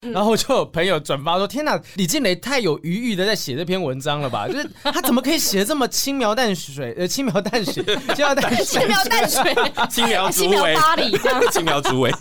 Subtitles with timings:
[0.00, 4.46] 然后就有朋友转发说：“天哪，李静蕾太有余裕的在写这篇文章了吧？
[4.48, 6.94] 就是他怎么可以写的这么轻描淡水？
[6.96, 9.54] 呃，轻描淡写，轻描淡水， 轻描淡水，
[9.90, 11.18] 轻描轻描巴黎，
[11.50, 12.12] 轻描竹尾，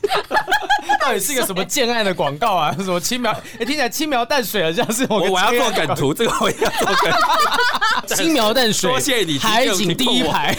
[1.00, 2.76] 到底是一个什么建案的广告啊？
[2.79, 3.32] 什么轻描？
[3.60, 7.12] 哎，听起来轻描淡水好像是我我要做梗图，这个我要做梗
[8.07, 10.57] 图，轻描淡水，多谢你，海景第一排。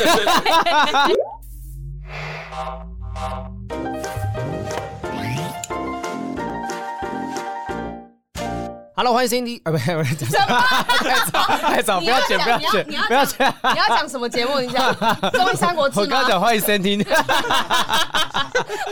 [8.99, 10.61] ”Hello，欢迎 Cindy，啊，不是，不是， 什么？
[10.99, 14.59] 太早，太早，不要剪，不要剪，不要剪，你要讲什么节目？
[14.59, 14.93] 你讲
[15.31, 16.03] 《综艺三国志》吗？
[16.03, 17.07] 我刚讲欢迎 Cindy，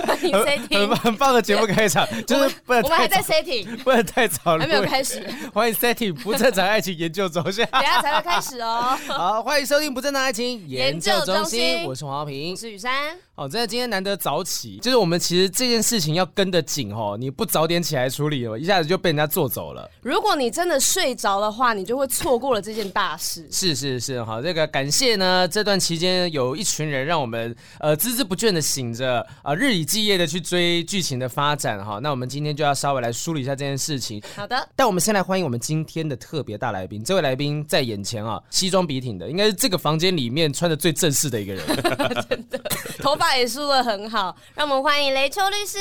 [0.06, 5.28] 欢迎 Cindy，很很棒的节目开场，就是不能，我们还在 setting，不能太早，还没有开始。
[5.52, 8.96] 欢迎 Setting 不正常爱情研究中心，等下才会开始哦。
[9.08, 12.92] 好，欢迎收听不正常爱情研究中心，我是黄浩平，我是雨珊。
[13.38, 19.86] 好，真的今天难得早起，就是我们其实这件事情要跟得紧哦，你不早点起来处理哦，一下子就被人家做走了。
[20.00, 23.46] 如果你真的睡着的话，你就会错过了这件大事。
[23.52, 31.98] 是是是，好，这个感谢呢，这段期间有一群人让我们呃孜孜不倦的醒着啊、呃，日以继夜的去追剧情的发展哈。
[31.98, 34.18] 那我们今天就要稍微来梳理一下这件事情。
[34.34, 41.62] 好的，但我们先来欢迎我们今天的特别大来宾，这位来宾在眼前啊，西装笔挺的，应该是这个房间里面穿的最正式的一个人，
[42.30, 42.58] 真的，
[43.02, 44.08] 头发也梳的很。
[44.10, 45.78] 好，让我们欢迎雷秋律师。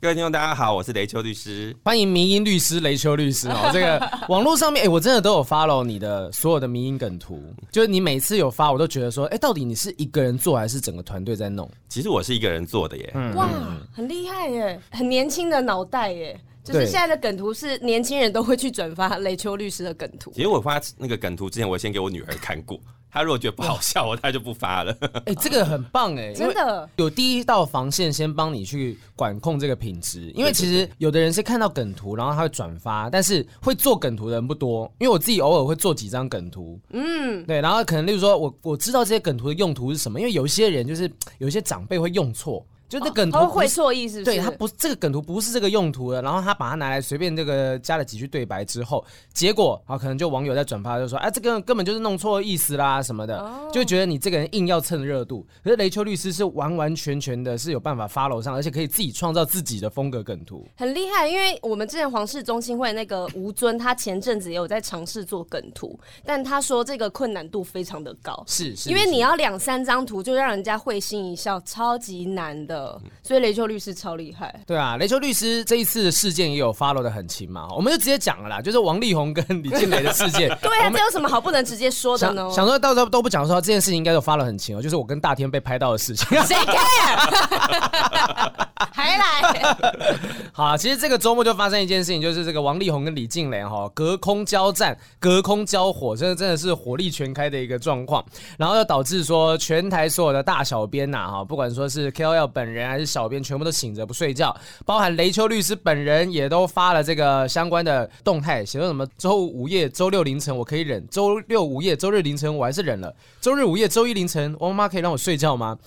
[0.00, 1.74] 各位听众，大家好，我是雷秋律师。
[1.84, 3.70] 欢迎民音律师雷秋律师哦。
[3.72, 11.68] 这个 网络上面，哎，我真的都有 follow 你的所有的民音梗图，就是你每次有发，我都觉得说，哎，到底你是一个人做还是整个团队在弄？
[11.88, 13.10] 其实我是一个人做的耶。
[13.14, 13.48] 嗯、哇，
[13.92, 16.38] 很厉害耶，很年轻的脑袋耶。
[16.62, 20.32] 就是现在的梗图是年轻人都会去转发雷秋律师的梗图。
[20.34, 22.76] 其实我发那个梗图之前，我先给我女儿看过。
[23.16, 24.94] 他如果觉得不好笑，我他就不发了。
[25.24, 30.30] 哎、欸，这个很棒哎，真的有第一道防线先帮你去管控这个品质。
[30.34, 34.84] 因为其实有的人是看到梗图，然后他会转发，但是会做梗图的人不多。
[34.98, 42.62] 因为我自己偶尔会做几张梗图，嗯，对，然后可能例如说我我知道这些梗图的用途是什么，因为有一些人就是有一些长辈会用错。
[42.88, 55.44] 就那梗图会错意思，对他不这个梗图不是这个用途的，然后他把它拿来随便这个加了几句对白之后，结果啊可能就网友在转发就说，哎这个根本就是弄错意思啦什么的，就觉得你这个人硬要蹭热度。
[55.64, 61.26] 可是雷秋律师是完完全全的是有办法 follow 上，而且可以自己创造自己的风格梗图，很厉害。
[61.26, 72.75] 因为我们之前皇室中心会那个吴尊，他前阵子也有在尝试做梗图，但他说这个困难度非常的高，是是，因为你要两三张图就让人家会心一笑，超级难的。
[73.22, 80.48] 所以雷秋律师超厉害，对啊，雷秋律师这一次的事件也有 follow 的很勤嘛，我们就直接讲了啦，就是王力宏跟李静蕾的事件。
[80.62, 82.42] 对啊，这有什么好不能直接说的呢？
[82.44, 86.26] 想，想说到时候都不讲说这件事情应该都 follow 很勤哦，就是我跟大天被拍到的事情。
[86.42, 88.52] 谁 care？
[88.92, 89.76] 还来？
[90.52, 98.24] 好啊，其实这个周末就发生一件事情，就是这个王力宏跟李静蕾哈隔空交战、隔空交火，真的真的是火力全开的一个状况，
[98.58, 115.76] 然后又导致说全台所有的大小编呐哈，不管说是 KOL 本人还是小编，全部都醒着不睡觉，包含雷秋律师本人也都发了这个相关的动态，写说什么周五午夜、周六凌晨我可以忍，周六午夜、周日凌晨我还是忍了，周日午夜、周一凌晨我妈妈可以让我睡觉吗？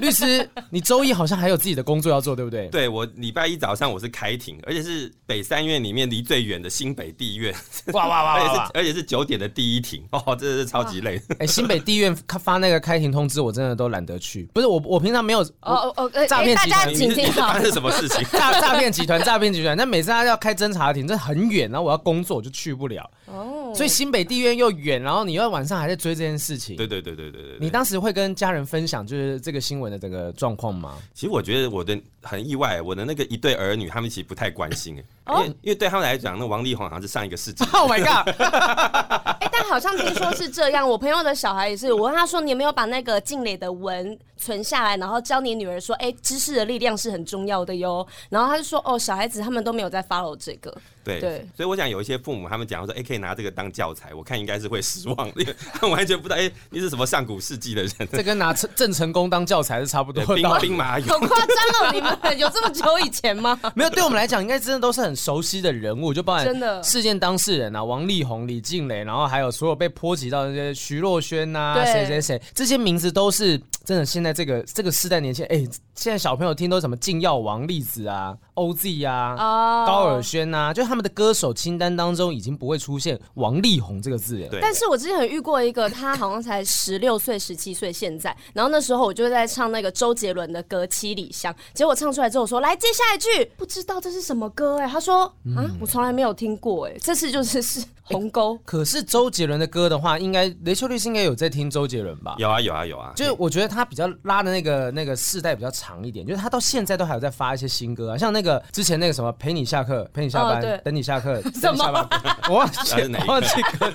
[0.00, 2.66] 律师，你周一好像还有自己的工作要做，对不对？
[2.68, 7.54] 对，我礼拜一早上我是开庭，而且是北三院里面离最远的新北地院，
[7.92, 11.16] 哇哇哇，哇， 而且是而且是九点的第一庭，哦，真的是超级累。
[11.34, 14.48] 哎、欸，新北地院发那个开庭通知，我真的都懒得去。
[14.52, 18.26] 不是我，我平常没有哦哦，诈骗集团，请听 好，发生什么事情？
[18.32, 19.76] 诈诈骗集团，诈骗集团。
[19.76, 23.08] 那每次他要开侦查庭，这很远，然后我要工作，我就去不了。
[23.26, 26.76] 哦，所以新北地院又远，然后你又晚上还在追这件事情。
[26.76, 27.58] 对对对对对对，对。
[27.58, 30.98] 你当时会跟家人分享就是这个新闻的整个状况吗？
[31.14, 34.96] 其实我觉得我的很意外，我的那个一对儿女，他们其实不太关心，
[35.28, 37.64] 因为因为对他们来讲，那王力宏好像是上一个世纪。
[37.72, 38.28] Oh my god！
[39.40, 48.06] 哎，但好像听说是这样，我朋友的小孩也是，我问他说，你有没有把那个静蕾的文存下来，然后教你女儿说，哎，知识的力量是很重要的哟。
[48.28, 50.72] 然后他就说，哦，小孩子他们都没有在 follow 这个。
[51.04, 57.92] 对对，所以我想有一些父母他们讲说，哎，可以拿这个当教材，我看应该是会失望，因为 他们完全不知道，哎，你是什么上古世纪的人？
[58.10, 61.92] 这跟拿郑成功当教材是差不多的，兵兵马俑，好夸张哦！
[61.92, 63.60] 你们有这么久以前吗？
[63.74, 74.04] 没有，对我们来讲，应该真的都是很熟悉的人物，就包含真的事件当事人啊，王力宏、李静蕾，然后还有所有被波及到那些徐若瑄呐，谁谁谁，这些名字都是真的。
[74.04, 78.36] 现在这个这个世代年轻人，哎，现在小朋友听都什么禁药王、栗子啊。
[78.54, 79.86] OZ 啊、oh.
[79.86, 84.48] 高尔宣呐，就他们的歌手清单当中已经不会出现王力宏这个字了。
[84.48, 84.60] 对。
[84.60, 95.24] 但是我之前有遇过一个，他好像才十六岁、十七岁，现在，然后那时候我就在唱那个周杰伦的歌《七里香》，结果唱出来之后我说：“来接下一句，不知道这是什么歌？”哎，他说
[95.56, 98.58] ：“啊，我从来没有听过。”哎，这次就是是鸿沟。
[98.64, 102.36] 可是周杰伦的歌的话，应该雷秋律师应该有在听周杰伦吧？
[102.38, 103.12] 有啊，有啊，有啊。
[103.16, 112.08] 就是我觉得他比较拉的那个那个世代比较长一点，就是他到现在都还有在发一些新歌啊，像那个之前那个什么陪你下课，陪你下班，哦、等你下课， 什么？
[112.48, 112.78] 我忘记
[113.20, 113.48] 我忘记
[113.78, 113.92] 歌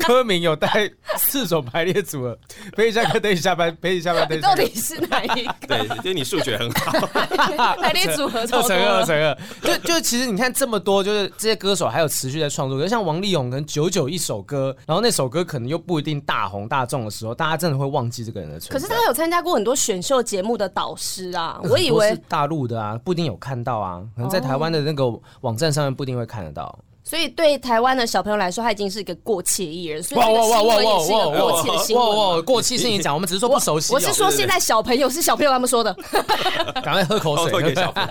[0.06, 2.38] 歌名有带四种排列组合，
[2.74, 4.56] 陪你下课，等你下班，陪你下班，等你下班。
[4.56, 5.54] 到底是哪一个？
[5.68, 9.38] 对，就你数学很好，排列组合二乘二，二乘二。
[9.62, 18.88] 就就其实你看这么多，就是这些歌手还有持续在创作，就像王力宏可能久久一首歌，然后那首歌可能又不一定大红大众的时候，大家真的会忘记这个人的存在。
[18.88, 25.10] 可是他有参加过很多选秀节目的导师啊，我以为是大陆的啊，不一定有看到啊，可能在台湾的那个
[25.40, 26.78] 网站上面不一定会看得到。
[27.02, 30.02] 所以对台湾的小朋友来说，他已经是一个过气艺人。
[30.02, 32.06] 所以这个新闻也是一个过气的新闻。
[32.06, 32.42] 哇哇哇！
[32.42, 33.92] 过气是你讲，我们只是说不熟悉。
[33.92, 35.92] 我是说现在小朋友是小朋友他们说的。
[36.84, 38.10] 赶快喝口水，给小朋友。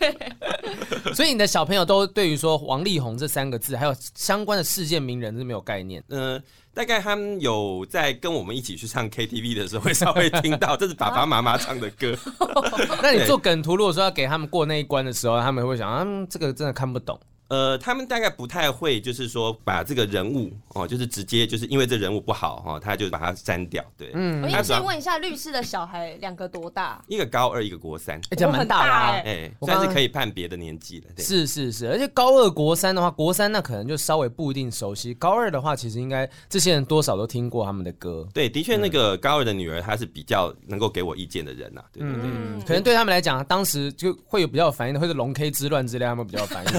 [0.00, 0.14] 对。
[1.14, 6.02] 所以你的小朋友都对于说王力宏这三个字，还有相关的世界名人是没有概念。
[6.08, 6.42] 嗯，
[6.74, 12.16] 大概他们有在跟我们一起去唱 KTV 的时候，会稍微听到 这是爸爸妈妈唱的歌。
[13.00, 17.18] 那你做梗图，如果说要给他们过那一关的时候，他们会想，嗯，这个真的看不懂。
[17.54, 23.84] 呃，他们大概不太会，就是说把这个人物哦，就是直接就是因为这人物不好哈，他就把它删掉。
[23.96, 24.42] 对，嗯。
[24.42, 27.00] 我先问一下，律师的小孩两个多大？
[27.06, 31.06] 一个高二，一个国三，哎，这蛮大的啊，哎，算是可以判别的年纪了。
[31.18, 38.26] 是是是，而且高二国三的话，国三那可能就稍微不一定熟悉，高二的话，其实应该这些人多少都听过他们的歌。
[38.34, 42.64] 对，的确，那个高二的女儿，她是比较能够给我意见的人呐，对不对？
[42.66, 46.72] 可能对他们来讲，当时就会有比较有反应的，或者龙 K 之乱之类，他们比较有反应。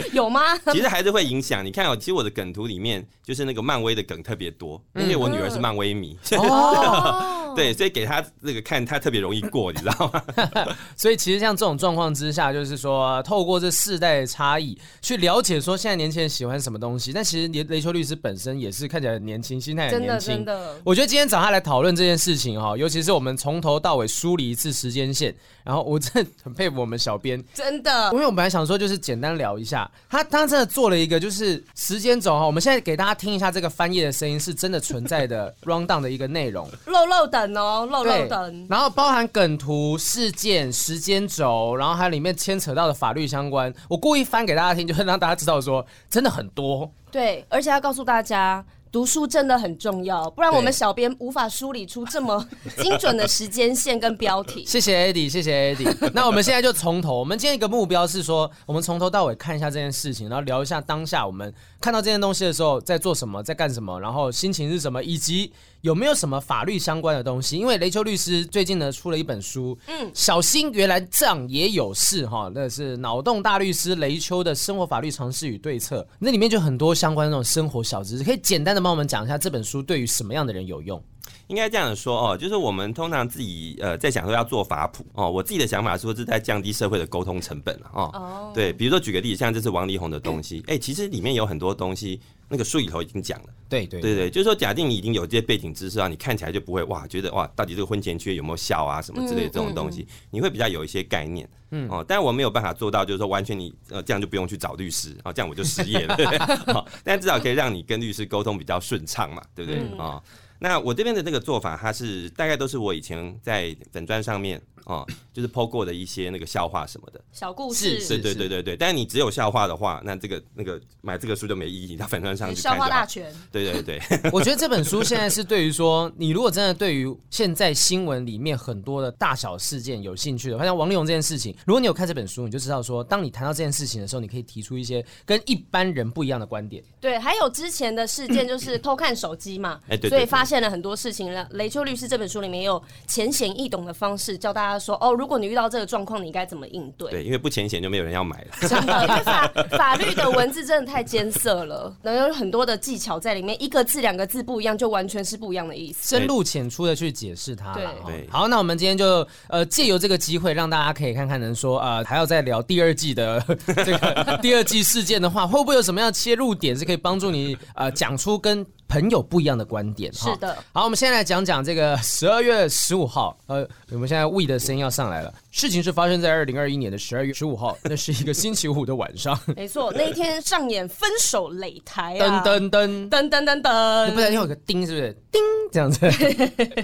[0.12, 0.56] 有吗？
[0.72, 1.64] 其实还是会影响。
[1.64, 6.18] 你看哦，其实我的梗图里面就是那个漫威的梗特别多，因为我女儿是漫威迷。
[6.38, 10.22] 哦，对，所以给他那个看，他特别容易过，你知道吗？
[10.96, 17.12] 所以其实像这种状况之下，就是说透过这世代的差异去了解说现在年轻人喜欢什么东西。
[17.12, 20.36] 但其实雷雷秋律师本身也是看起来很年轻，心态很年轻。
[20.36, 20.80] 真的，真的。
[20.84, 25.34] 我觉得今天找他来讨论这件事情哈，尤其是我们从头到尾梳理一次时间线，
[25.64, 28.10] 然后我真的很佩服我们小编，真的。
[28.12, 30.44] 因为我本来想说就是简单聊一下他，他。
[30.44, 48.64] 真的做了一个就是时间轴哈，我们现在给大家听一下这个翻页的声音，是真的存在的 round down 的一个内容，漏漏等哦，漏漏等，然后包含梗图、事件、时间轴，然后还有里面牵扯到的法律相关，我故意翻给大家听，就是让大家知道说真的很多，对，而且要告诉大家。
[48.94, 52.46] 读书真的很重要，不然我们小编无法梳理出这么
[52.76, 54.62] 精准的时间线跟标题。
[54.70, 56.10] 谢谢 Eddie，谢谢 Eddie。
[56.14, 65.52] 那我们现在就从头，我们今天一个目标是说，我们从头到尾看一下这件事情，然后聊一下当下我们看到这件东西的时候在做什么，在干什么，然后心情是什么，以及。
[65.84, 67.58] 有没有什么法律相关的东西？
[67.58, 81.02] 因为雷秋律师最近呢出了一本书，嗯，小心原来这样也有事哈，那是脑洞大律师雷秋的生活法律常识与对策，那里面就很多相关的那种生活小知识，可以简单的帮我们讲一下这本书对于什么样的人有用？
[81.48, 88.08] 应该这样说哦，就是我们通常自己呃在想说要做法普哦，我自己的想法说是在降低社会的沟通成本哦。
[88.14, 92.18] 哦，对，比如说举个例子，像这是王力宏的东西，哎、欸，其实里面有很多东西。
[92.54, 106.72] 那个书里头已经讲了，对对对对，就是说，假定你已经有这些背景知识啊，你看起来就不会哇，觉得哇，到底这个婚前契约有没有效啊，什么之类的这种东西，你会比较有一些概念，嗯哦，但我没有办法做到，就是说完全你呃这样就不用去找律师啊，这样我就失业了，对不对？
[106.72, 109.80] 好，但至少可以让你跟律师沟通比较顺畅嘛，对不对？
[109.98, 110.22] 啊，
[110.60, 114.62] 那我这边的这个做法，它是大概都是我以前在粉砖上面。
[114.84, 118.76] 哦，就是 po 过的一些那个笑话什么的小故事，是，对对对对。
[118.76, 122.60] 但是你只有笑话的话，那这个那个买这个书就没意义，到粉专上去。
[122.60, 123.32] 笑话大全。
[123.50, 124.00] 对对对，
[124.32, 136.84] 我觉得这本书现在是对于说，你如果真的对于现在新闻里面很多的大小事件有兴趣的，好像王力宏这件事情，如果你有看这本书，你就知道说，当你谈到这件事情的时候，你可以提出一些跟一般人不一样的观点。
[137.00, 141.48] 对，还有之前的事件就是 偷看手机嘛，哎对，所以发现了很多事情了。
[141.52, 147.10] 雷秋律师这本书里面也有浅显易懂的方式教大家说，哦，如果你遇到这个状况，你应该怎么应对？
[147.10, 148.68] 对，因为不浅显就没有人要买了。
[148.68, 156.16] 真的，因为法法律的文字真的太艰涩了，然后有很多的技巧在里面，一个字两个字不一样，就完全是不一样的意思。
[156.16, 157.72] 深入浅出的去解释它。
[157.74, 158.28] 对对。
[158.30, 163.40] 好，那我们今天就呃借由这个机会，让大家可以看看，能说呃还要再聊第二季的
[163.84, 170.12] 这个 第二季事件的话，会不会有什么样的切入点是可以帮助你呃讲出跟朋友不一样的观点？
[170.12, 170.56] 是的。
[170.72, 175.32] 好，我们现在来讲讲这个十二月十五号，呃，我们现在 We 的声音要上来了。
[175.54, 179.38] 事情是发生在二零二一年的十二月十五号， 那是一个星期五的晚上。
[179.54, 182.42] 没错，那一天上演分手擂台啊！
[182.44, 185.16] 噔噔噔噔噔噔噔，你不小心有个叮，是不是？
[185.30, 186.00] 叮，这样子。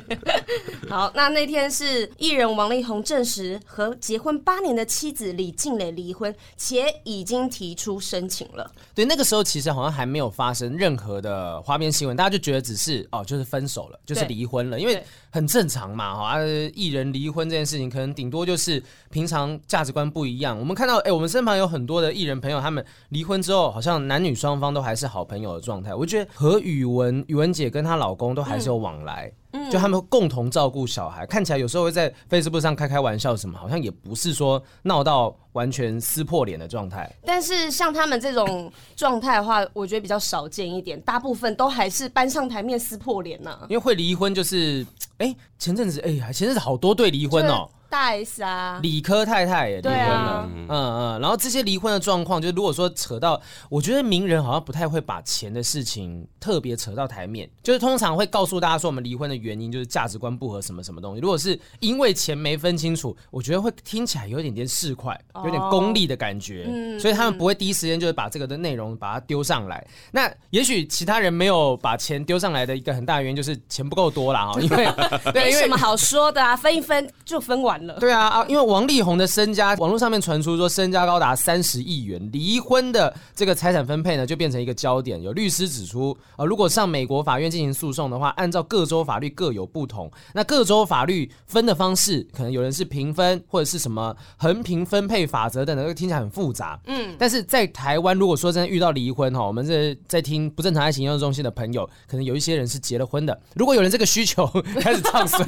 [0.88, 8.70] 好，那那天是艺人王力宏证实和结婚八年的妻子李静蕾离婚，且已经提出申请了。
[8.94, 16.38] 对，那个时候其实好像还没有发生任何的花边新闻，大家就觉得只是哦，就是分手了，就是离婚了，因为很正常嘛，哈，
[16.74, 20.58] 艺人离婚这件事情，可能顶多就是平常价值观不一样。
[20.58, 25.94] 我们看到，哎，我们身旁有很多的艺人朋友，他们离婚之后，好像男女双方都还是好朋友的状态。
[25.94, 29.32] 我觉得和宇文宇文姐跟她老公都还是有往来。
[29.70, 37.10] 就他们共同照顾小孩，看起来有时候会在 Facebook 上开开玩笑什么，好像也不是说闹到完全撕破脸的状态。
[37.24, 43.58] 但是像他们这种状态的话，我觉得比较少见一点，大部分都还是搬上台面撕破脸呢。
[43.68, 44.86] 因为会离婚就是，
[45.18, 47.68] 哎、欸，前阵子哎呀，前阵子好多对离婚哦。
[47.90, 61.20] 大 S 啊，理科太太也离婚了，啊、嗯嗯，然后这些离婚的状况，就如果说扯到，我觉得名人好像不太会把钱的事情特别扯到台面，就是通常会告诉大家说我们离婚的原因就是价值观不合什么什么东西。
[61.20, 69.86] 如果是因为钱没分清楚，我觉得会听起来有点点市侩，有点功利的感觉，哦、所以他们不会第一时间就是把这个的内容把它丢上来。
[70.10, 74.46] 那也许其他人没有把钱丢上来的一个很大的原因就是钱不够多啦。
[74.46, 74.88] 哈，因为
[75.32, 78.00] 对，没什么好说的啊，分一分就分完了。
[78.00, 78.44] 对啊啊！
[78.48, 85.22] 因为王力宏的身家，网络上面传出说身家高达三十亿元，离婚的这个财产分配呢，就变成一个焦点。
[85.22, 96.80] 有律师指出，呃，如果上美国法院进行诉讼的话，按照各州法律各有不同，那各州法律分的方式，可能有人是平分，或者是什么横平分配法则等等，听起来很复杂。
[96.86, 103.38] 嗯，但是在台湾，如果说真的遇到离婚哈，我们这在听不正常爱情研究中心的朋友，可能有一些人是结了婚的。
[103.54, 104.46] 如果有人这个需求
[104.80, 105.44] 开始唱衰，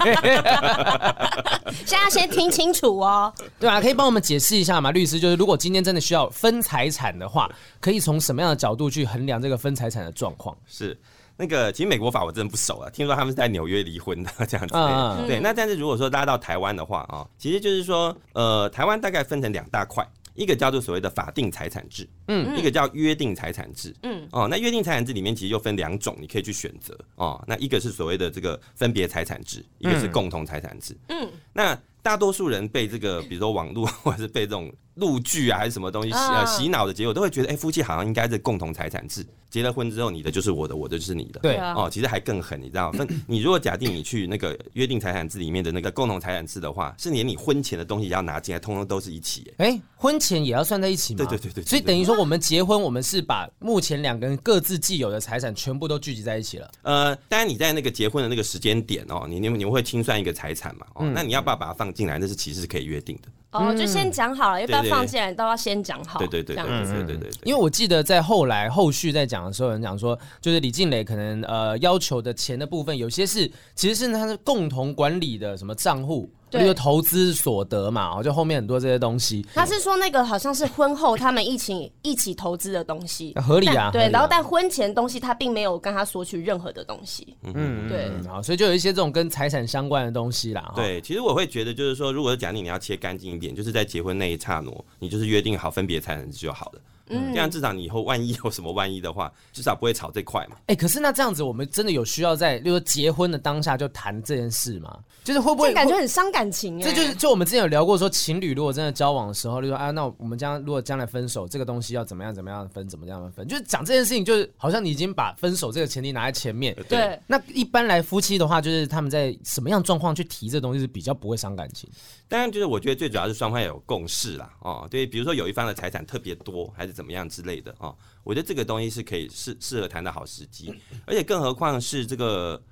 [1.87, 4.90] 现在先听清楚哦， 对啊，可以帮我们解释一下吗？
[4.90, 7.50] 律师，就是如果今天真的需要分财产的话，
[7.81, 10.57] 可以从什么样的角度去衡量这个分财产的状况？
[10.66, 10.99] 是
[11.43, 14.75] 那个，其实美国法我真的不熟啊，听说他们是在纽约离婚的 这样子。
[14.77, 27.43] 嗯、对，那但是如果说拉到台湾的话啊，其实就是说，呃，台湾大概分成两大块，一个叫做所谓的法定财产制，嗯，一个叫约定财产制，嗯，哦，那约定财产制里面其实又分两种，你可以去选择哦。
[27.49, 31.77] 那一个是所谓的这个分别财产制，一个是共同财产制，嗯，那。
[32.02, 39.25] 大多数人被这个，比如说网络 或者是被这种录剧啊，还是什么东西洗呃洗脑的结果，都会觉得，哎、欸，夫妻好像应该是共同财产制。
[39.49, 41.38] 结了婚之后，你的就是我的，我的就是你的。
[41.40, 42.99] 对啊哦，其实还更狠，你知道吗？
[42.99, 49.52] 分 你如果假定你去那个约定财产制里面的那个共同财产制的话，是连你婚前的东西也要拿进来，通通都是一起。
[49.59, 51.18] 哎、欸，婚前也要算在一起吗？
[51.18, 51.68] 对对对对，对。
[51.68, 56.71] 所以等于说，我们结婚，我们是把目前两个人各自既有的财产全部都聚集在一起了。
[56.80, 60.87] 呃，当然你在那个结婚的那个时间点哦，你你你们会清算一个财产嘛？
[60.94, 62.19] 哦，嗯、那你要不要把它放进来？
[62.19, 63.29] 那是其实是可以约定的。
[63.53, 66.19] 哦，就先讲好了，要不要放进来都要先讲好。
[66.19, 67.31] 对对对，这样子，对对对。
[67.45, 76.33] 因为我记得在后来后续在讲的时候，有人讲说，就是李静蕾可能呃要求的钱的部分，有些是其实是他是共同管理的什么账户。
[76.61, 79.44] 这个投资所得嘛，就后面很多这些东西。
[79.54, 83.90] 他是说那个好像是婚后他们一起一起投资的东西，合理啊。
[83.92, 87.37] 对，然后但婚前东西他并没有跟他索取任何的东西。
[87.42, 88.11] 嗯，对。
[88.28, 90.73] 好，所以就有一些这种跟财产相关的东西啦。
[90.76, 96.80] 对，其实我会觉得就是说，如果是假定你要切干净一点，就是在结婚那一刹那，你就是约定好分别财产就好了。
[97.12, 100.57] 嗯，这样至少你以后万一有什么万一的话，至少不会吵这块嘛。
[100.62, 104.99] 哎、欸，可是那这样子，我们真的有需要在，例如说结婚的当下就谈这件事吗？
[105.23, 106.81] 就是会不会感觉很伤感情？
[106.81, 113.47] 这就是就我们之前有聊过，说情侣如果真的交往的时候，例如说啊，那我们将如果将来分手，这个东西要怎么样怎么样分，怎么样分？
[113.47, 116.75] 就是讲这件事情，就是好像你已经把分手这个前提拿在前面。
[116.88, 117.19] 对。
[117.26, 121.88] 那一般来夫妻的话，就是他们在什么样状况去提这东西是比较不会伤感情？
[122.28, 124.50] 当然，就是我觉得最主要是双方要有共识啦。
[124.61, 127.75] 哦，对，比如说有一方的财产特别多，还是怎么样之类的。
[127.78, 130.75] 哦，我觉得这个东西是可以适适合谈的好时机，
[131.06, 132.62] 而且更何况是这个，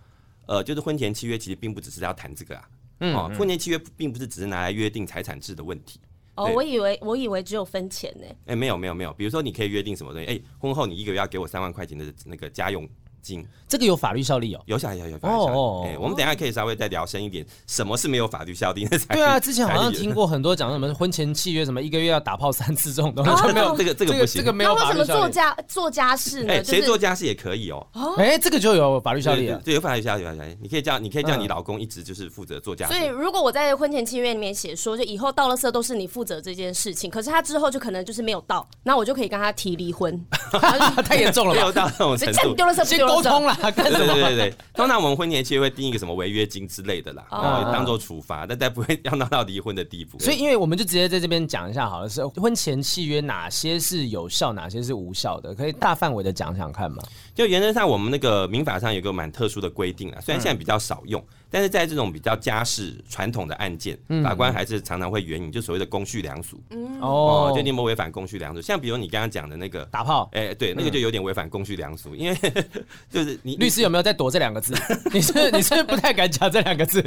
[0.46, 2.68] 呃，就是婚前契约其实并不只是要谈这个啊，
[3.00, 6.00] 嗯，哦，婚前契约并不是只是拿来约定财产制的问题。
[6.36, 8.26] 哦，我以为我以为只有分钱呢。
[8.46, 12.88] 哎，没有没有没有，比如说你可以约定什么东西，哎，婚后你一个月要给我三万块钱的那个家用。
[13.22, 15.52] 金这个有法律效力哦，有效有有法律效力。
[15.54, 18.98] 哦，我们等下可以稍微再聊深一点，什么是没有法律效力的？
[19.10, 24.98] 对啊，之前好像听过很多讲什么婚前契约，什么一个月要打炮三次这种东西，就没有这个这个不行，这个没有法律效力。
[24.98, 26.54] 那为什么做家做家事呢？
[26.54, 27.86] 哎，谁做家事也可以哦。
[28.18, 30.58] 哎，这个就有法律效力了，对，有法律效力，有法律效力。
[30.60, 32.92] 你可以叫你可以叫你老公一直就是负责做家事。
[32.92, 40.10] 所以如果我在婚前契约里面写说，就以后到了色都是你负责这件事情，可是他之后就可能就是没有到，那我就可以跟他提离婚。
[41.04, 41.60] 太严重了吧？
[41.60, 42.54] 没有到那种程度。
[42.54, 42.84] 丢了什么？
[42.84, 44.14] 先沟通啦，干什么？
[44.14, 50.18] 对对对，通常我们婚前契约会定一个什么违约金之类的啦，然后当做处罚，但但不会 要闹到离婚的地步。
[50.18, 57.02] 所以，因为我们就直接在这边讲一下，好了，是婚前契约哪些是有效，哪些是无效的，可以大范围的讲讲看嘛？
[57.34, 61.22] 就原则上，我们那个民法上有个蛮特殊的规定啊，虽然现在比较少用。
[61.50, 66.60] 但是在这种比较家事传统的案件，法官还是常常会援引，就所谓的公序良俗。
[67.00, 68.60] 哦，就你有没有违反公序良俗？
[68.60, 72.38] 像比如你刚刚讲的那个打炮，哎，对，那个就有点违反公序良俗，因为
[73.10, 74.74] 就是你律师有没有在躲这两个字？
[75.12, 77.02] 你是你是不太敢讲这两个字？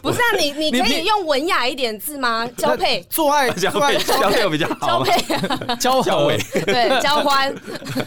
[0.00, 2.46] 不是啊，你你可以用文雅一点字吗？
[2.56, 4.86] 交配、做爱、交配、交配比较好。
[4.86, 7.52] 交配、交交尾，对，交欢。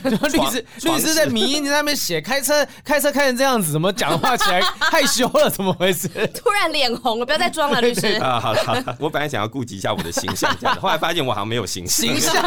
[0.04, 5.50] 律师律师在迷你那边写，开车开车开成这样子，怎么讲话起来害羞了？
[5.50, 5.73] 怎么？
[5.74, 6.08] 回事？
[6.34, 8.08] 突然脸红了，不要再装了，律师。
[8.22, 12.44] 啊，好了好了，我本来想要顾及一下我的形象，这样子，后来发现我好像没有形象，形象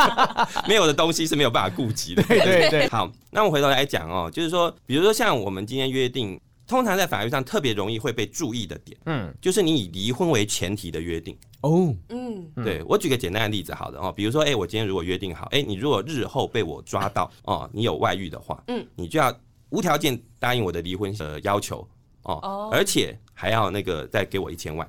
[0.68, 2.22] 没有的东西是没有办法顾及的。
[2.24, 2.88] 对对对。
[2.88, 11.36] 好，那我回头来讲哦，就是说，比如说像我们今天约定，通常在法律上特别容易会被注意的点，嗯，就是你以离婚为前提的约定。
[11.60, 19.34] 哦，嗯，对，我举个简单的例子，好的哦，比如说，哎，我今天如果约定好，哎，你如果日后被我抓到哦，你有外遇的话，嗯，你就要
[19.70, 21.86] 无条件答应我的离婚的要求。
[22.24, 24.88] 哦，而且还要那个再给我一千万，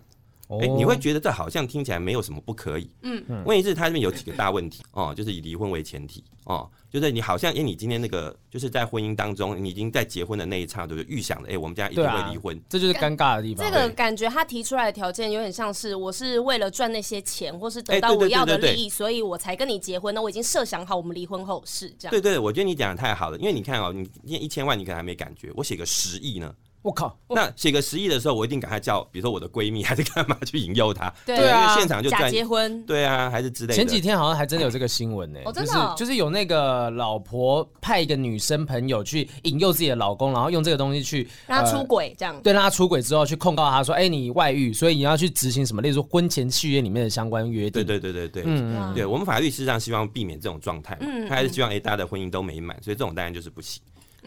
[0.49, 13.65] 哎、欸，你会觉得这好像听起来没有什么不可以，嗯嗯，问题是他这边有几个大问题哦，就是以离婚为前提哦，就是你好像因为你今天那个就是在婚姻当中，你已经在结婚的那一刹那就预想了，哎、欸，我们家一定会离婚，这就是尴尬的地方。
[13.65, 20.13] 这个感觉他提出来的条件有点像是我是为了赚那些钱，或是得到我要的利益，所以我才跟你结婚。
[20.13, 22.11] 那我已经设想好我们离婚后事这样。
[22.11, 26.53] 对，对对，我觉得你讲的太好了，因为你看哦，你今天一千万你可能还没感觉，我写个十亿呢。
[26.85, 27.17] 我靠！
[27.29, 33.73] 那写个十亿的时候，我一定赶快叫，比如说我的闺蜜 还是干嘛去引诱她，对啊，因为现场就假结婚，对啊，还是之类的。
[33.73, 47.83] 前几天好像还真的有这个新闻呢，就是就是有那个老婆派一个女生朋友去引诱自己的老公，然后用这个东西去让他出轨，这样对，让他出轨之后去控告他说，哎，你外遇，所以你要去执行什么，例如说婚前契约里面的相关约定。
[47.83, 53.81] 对对对对对，嗯，对我们法律事实上希望避免这种状态，嗯，他还是希望哎大家的婚姻都美满，所以这种当然就是不行。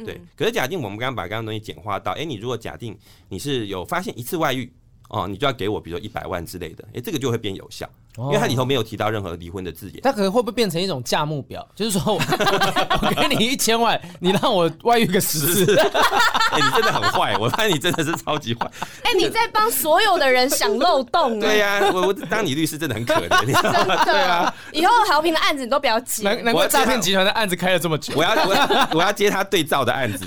[0.04, 2.96] 对，可是假定我们刚刚把刚刚东西简化到，哎，你如果假定
[3.28, 4.72] 你是有发现一次外遇，
[5.08, 7.88] 哦，你就要给我比如说一百万之类的，哎，这个就会变有效。
[8.18, 11.66] 因为它里头没有提到任何离婚的字眼，它可能会不会变成一种价目表？
[11.74, 12.18] 就是说我，
[13.02, 15.76] 我给你一千万，你让我外遇个十次。
[16.50, 18.68] 哎，你真的很坏，我发现你真的是超级坏。
[19.02, 21.38] 哎，你在帮所有的人想漏洞。
[21.38, 23.28] 对呀，我我当你律师真的很可怜。
[24.04, 26.22] 对啊，以后豪平的案子你都不要接。
[26.24, 28.14] 难难怪诈骗集团的案子开了这么久。
[28.16, 30.26] 我要我要我要接他对照的案子，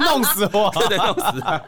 [0.00, 1.62] 弄死我，对对，弄死他。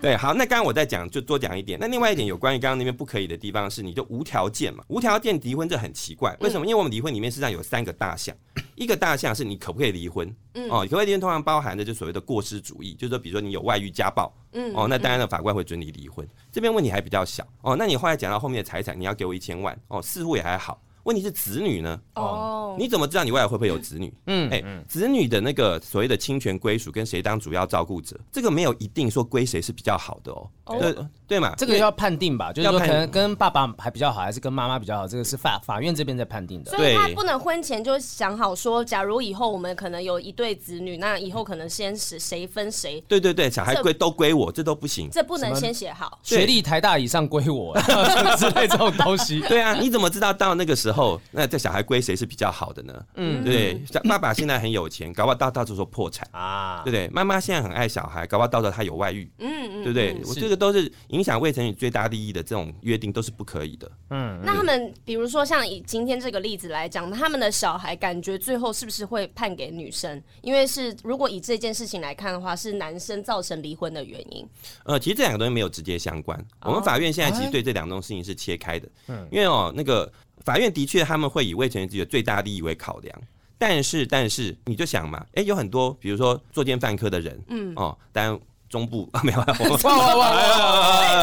[0.00, 1.78] 对，好，那刚刚我在讲，就多讲一点。
[1.78, 3.59] 那另外一点有关于刚刚那边不可以的地方。
[3.68, 4.84] 是你就无条件嘛？
[4.88, 6.64] 无条件离婚这很奇怪，为什么？
[6.64, 8.34] 因为我们离婚里面实际上有三个大项，
[8.76, 10.28] 一个大项是你可不可以离婚？
[10.70, 14.32] 哦，可不可以离婚通常包含的就所谓的过失主义，就是说，比如说你有外遇、家暴，
[14.74, 16.26] 哦，那当然了，法官会准你离婚。
[16.52, 20.80] 这边问题还比较小哦，那你后来讲到后面的财产，你要给我一千万，哦，似乎也还好。
[21.04, 21.98] 问题是子女呢？
[22.14, 24.12] 哦，你怎么知道你未来会不会有子女？
[24.26, 30.50] 嗯，哎，子女的那个所谓的侵权归属跟谁当主要照顾者，这个没有一定说归谁是比较好的哦。
[30.78, 30.94] 对
[31.30, 36.72] 对嘛，这个要判定吧，就是说可能跟爸爸还比较好，还是跟妈妈比较好，这个是法法院这边在判定的。
[36.72, 43.00] 所以他不能婚前就想好说，假如以后我们可能有一对子女，那以后可能先是谁分谁。
[43.06, 45.08] 对对对，小孩归都归我，这都不行。
[45.12, 47.78] 这不能先写好，学历台大以上归我
[48.36, 49.38] 之类这种东西。
[49.48, 52.92] 对啊，你怎么知道到那个时候，那这小孩归谁是比较好的呢？
[53.14, 57.08] 嗯，对，爸爸现在很有钱，搞不好到到时候破产啊，对不对？
[57.10, 60.16] 妈妈现在很爱小孩，搞不好到时候他有外遇，嗯嗯，对不对？
[60.26, 60.90] 我这个都是
[61.20, 63.90] 影响未成年最大利益的这种约定都是不可以的。
[64.08, 70.20] 嗯，那他们比如说像以今天这个例子来讲，他们的小孩感觉最后是不是会判给女生？
[70.40, 74.48] 因为是如果以这件事情来看的话，是男生造成离婚的原因。
[74.84, 76.42] 呃，其实这两个东西没有直接相关。
[76.62, 78.88] 我们法院现在其实对这两种事情是切开的。
[79.08, 80.10] 嗯，因为哦，那个。
[80.42, 83.22] 法院的确他们会以未成年自己的最大利益为考量，
[83.58, 88.32] 但是但是你就想嘛，哎、欸，有很多比如说作奸犯科的人，嗯哦，但
[88.70, 89.38] 中部 啊没有，
[89.82, 90.26] 哇哇哇，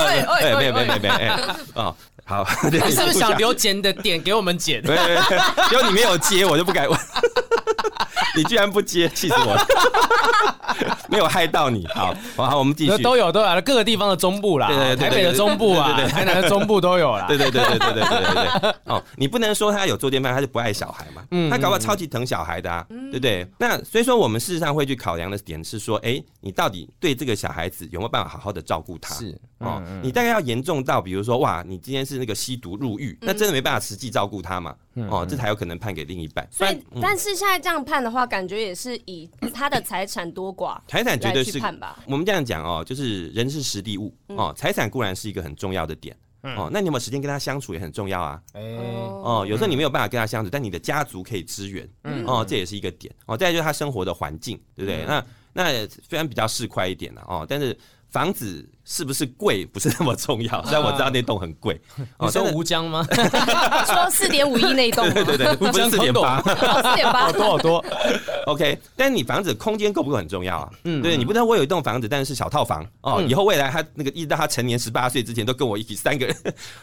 [0.06, 4.82] 哎哎没有没有没有没有哎哦好，你是不是想留剪的点给我们剪？
[4.84, 4.98] 对，
[5.70, 7.00] 结果你没有接，我就不敢问。
[8.36, 9.66] 你居然不接，气死我了！
[11.10, 13.02] 没有害到你，好，好，我们继续。
[13.02, 17.26] 都有，都有，各个地方的中部啦，对对，台北的中部啊，台南的中部都有啦。
[17.30, 18.76] 对对对对对对对对。
[18.86, 21.24] 哦，你不能说他有做奸犯，他就不爱小孩嘛？
[21.32, 23.48] 嗯，他搞不好超级疼小孩的啊，对不对？
[23.58, 29.16] 那所以说，我们事实上会去考量的点是说，哎，你到底对这个小孩子有没有办法好好的照顾他？
[29.16, 34.76] 是哦，你大概要严重到，比如说，哇，你今天是那个吸毒入狱，那真的没办法实际照顾他嘛？
[35.10, 36.48] 哦，这才有可能判给另一半。
[36.52, 41.98] 所以，但是现在这样判的话，感觉也是以他的财产多寡，财产绝对是判吧。
[42.06, 46.16] 我们这样讲哦，就是人是实地物哦，财产固然是一个很重要的点。
[46.42, 48.40] 哦，那你有没有时间跟他相处也很重要啊。
[48.54, 51.90] 哎，哦，有时候你没有办法跟他相处，但你的家族可以支援，
[52.26, 53.14] 哦，这也是一个点。
[53.26, 55.04] 哦，再来就是他生活的环境，对不对？
[55.06, 57.78] 那那虽然比较市侩一点了哦，但是
[58.10, 58.70] 房子。
[58.90, 61.80] 是不是贵不是那么重要， 虽然我知道那栋很贵。
[62.20, 63.06] 你说吴江吗？
[63.86, 65.08] 说四点五亿那栋？
[65.14, 67.86] 对对对， 不是四点八，四点八好多好多。
[68.46, 70.70] OK，但是你房子空间够不够很重要啊？
[70.86, 76.36] 嗯，对，你不知道我有一栋房子，但是是小套房哦，以后未来他那个一直到他成年十八岁之前都跟我一起三个人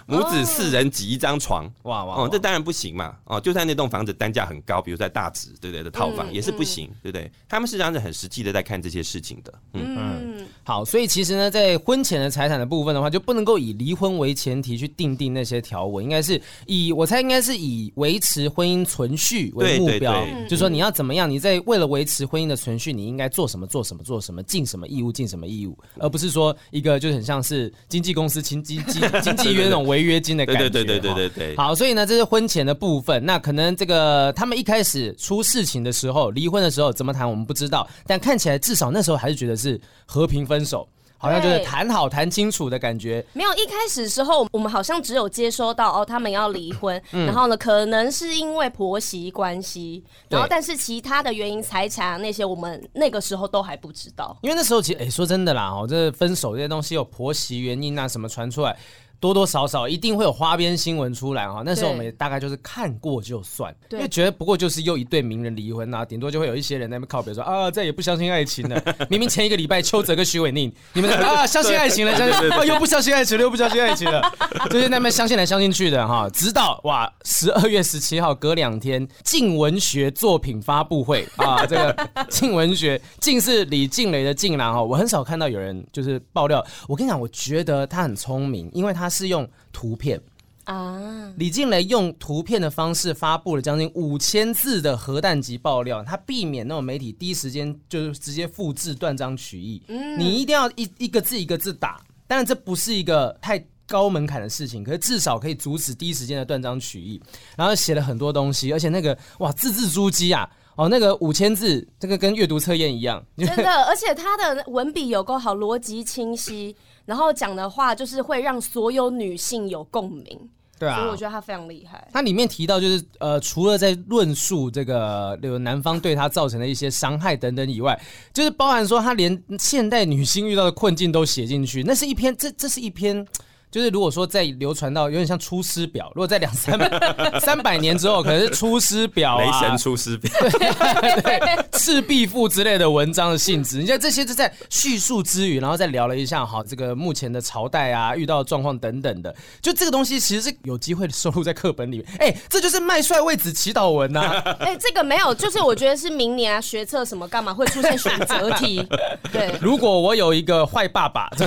[0.06, 3.14] 母子四人挤一张床，哇哇，哦，这当然不行嘛。
[3.24, 7.30] 哦，就算那栋房子单价很高，比如在大直，对不对的套房也是不行，对不对？
[7.48, 9.52] 他们是这样子很实际的在看这些事情的。
[9.74, 30.68] 嗯嗯，好，所以其实呢，在婚前的财产的部分的话，就不能够以离婚为前提去定定那些条文，应该是以我猜应该是以维持婚姻存续为目标，就是说你要怎么样，你在为了维持婚姻的存续，你应该做什么做什么做什么，尽什么义务尽什么义务，而不是说一个就很像是经纪公司经经经经纪约那种违约金的感觉。
[30.68, 31.56] 对对对对对对。
[31.56, 33.24] 好，所以呢，这是婚前的部分。
[33.24, 40.88] 那可能这个他们一开始出事情的时候，离婚的时候怎么谈我们不知道，但看起来至少那时候还是觉得是和平分手。
[41.24, 43.24] 好像就是谈好谈清楚的感觉。
[43.32, 54.36] 没有一开始的时候，我们好像只有接收到哦，他们要离婚，嗯、然后呢，可能是因为婆媳关系，然后但是其他的原因、财产啊那些，我们那个时候都还不知道。
[54.42, 58.76] 因为那时候其实，哎，说真的啦，哦，这分手这些东西有婆媳原因啊什么传出来。
[59.20, 68.82] 多多少少一定会有花边新闻出来哈，那时候我们也大概就是看过就算，因为觉得不过就是又一对名人离婚啊，顶多就会有一些人在那边靠北说啊，再也不相信爱情了。
[69.08, 74.22] 明明前一个礼拜邱泽跟徐伟宁，你们啊 相信爱情了，相信啊又不相信爱情了，又不相信爱情了，
[74.68, 76.28] 就是那边相信来相信去的哈。
[76.30, 86.62] 直到哇十二月十七号隔两天，静文学作品发布会啊，这个静文学静是李静蕾的静啦哈，我很少看到有人就是爆料。
[86.88, 89.08] 我跟你讲，我觉得他很聪明，因为他。
[89.14, 90.20] 是用图片
[90.64, 99.82] 啊，李静蕾用图片的方式发布了将近五千字的核弹级爆料，他避免那种媒体第一时间就是直接复制断章取义。
[99.88, 107.20] 嗯，你一定要一一个字一个字打，当然这不是一个太高门槛的事情，可是至少可以阻止第一时间的断章取义。
[107.58, 116.74] 然后写了很多东西，而且那个哇字字珠玑啊，哦那个五千字，这个跟阅读测验一样，真的，而且他的文笔有够好，逻辑清晰。
[117.04, 122.08] 然后讲的话就是会让所有女性有共鸣，对啊，所以我觉得他非常厉害。
[122.12, 128.00] 他里面提到就是呃，除了在论述这个有男方对他造成的一些伤害等等以外，
[128.32, 133.26] 就是包含说他连现代女性遇到的困境都写进去，那是一篇，这这是一篇。
[133.74, 136.88] 就是如果说在流传到有点像出师表，如果在两三百
[137.42, 143.78] 三百年之后，可能是出师表啊，雷神出师表，对，对，赤壁赋之类的文章的性质。
[143.78, 152.06] 你像这些是在叙述之余，然后再聊了一下哈，这个目前的朝代啊，遇到的状况等等的，就这个东西其实是有机会收录在课本里面。
[152.20, 154.56] 哎、欸，这就是麦帅为子祈祷文呐、啊。
[154.60, 158.86] 哎、欸，这个没有，就是我觉得是明年啊，学测什么干嘛会出现选择题？
[159.32, 161.42] 对，如果我有一个坏爸爸， 那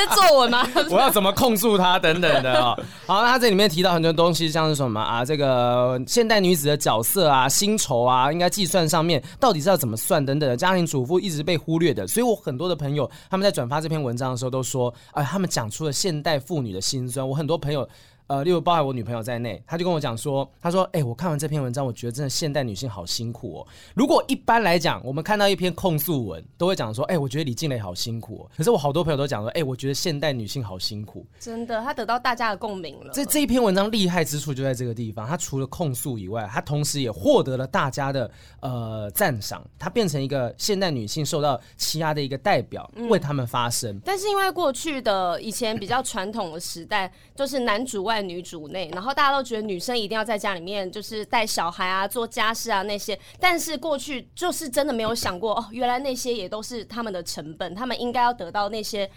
[0.00, 0.21] 是做。
[0.28, 0.66] 作文吗？
[0.90, 2.76] 我要怎么控诉他 等等的啊？
[3.06, 5.24] 好，那他这里面提到很多东西，像是什么啊？
[5.24, 10.56] 这个现代女子的角色啊，薪酬啊，应该计算上面到底是要怎么算等等的。
[10.56, 17.26] 家庭主妇一直被忽略的，所以我很多的朋友他们在转发这篇文章的时候都说，哎，他们讲出了现代妇女的辛酸。
[17.28, 17.88] 我很多朋友。
[18.26, 23.66] 呃，例如包含我女朋友在内，她就跟我讲说，她说，哎、欸，我看完这篇文章，我觉得真的现代女性好辛苦哦。
[23.94, 28.50] 如果一般来讲，我们看到一篇控诉文，都会讲说，哎、欸，我觉得李静蕾好辛苦哦。
[28.56, 31.26] 可是我好多朋友都讲说，哎、欸，我觉得现代女性好辛苦。
[31.38, 33.12] 真的，她得到大家的共鸣了。
[33.12, 38.30] 这这一篇文章厉害之处就在这个地方，她除了控诉以外，她同时也获得了大家的
[38.60, 44.00] 呃赞赏，她变成一个现代女性受到欺压的一个代表，嗯、为他们发声。
[44.04, 48.90] 但是因为过去的以前比较传统的时代，就是男主外女主内。
[48.92, 59.08] 然后大家都觉得女生一定要在家里面就是带小孩啊、做家事啊那些，但是过去就是真的没有想过哦，原来那些也都是他们的成本，他们应该要得到那些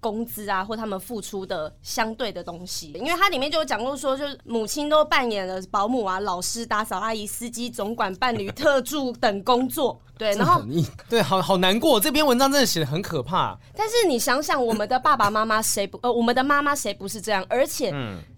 [0.00, 2.92] 工资啊，或他们付出的相对的东西。
[2.92, 10.00] 因为它里面就有讲过说，就是母亲都扮演了保姆啊、老师、打扫阿姨、司机、总管、伴侣、特助等工作。
[10.20, 10.62] 对，然后
[11.08, 11.98] 对，好好难过。
[11.98, 13.58] 这篇文章真的写的很可怕。
[13.74, 17.42] 但是你想想，我们的爸爸妈妈谁不呃，我们的妈妈谁不是这样？
[17.48, 17.90] 而且，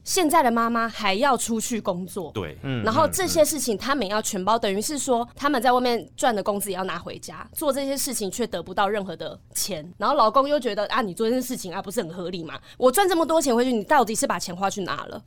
[0.05, 2.31] 现在的妈妈还要出去工作。
[2.33, 2.85] 对，嗯。
[2.85, 9.92] 然后这些事情他们也要全包，等于是说他们在外面赚的工资也要拿回家，做这些事情却得不到任何的钱。
[9.98, 12.60] 然后老公又觉得啊，你做这件事情啊不是很合理吗？
[12.76, 15.22] 我赚这么多钱回去，你到底是把钱花去哪了？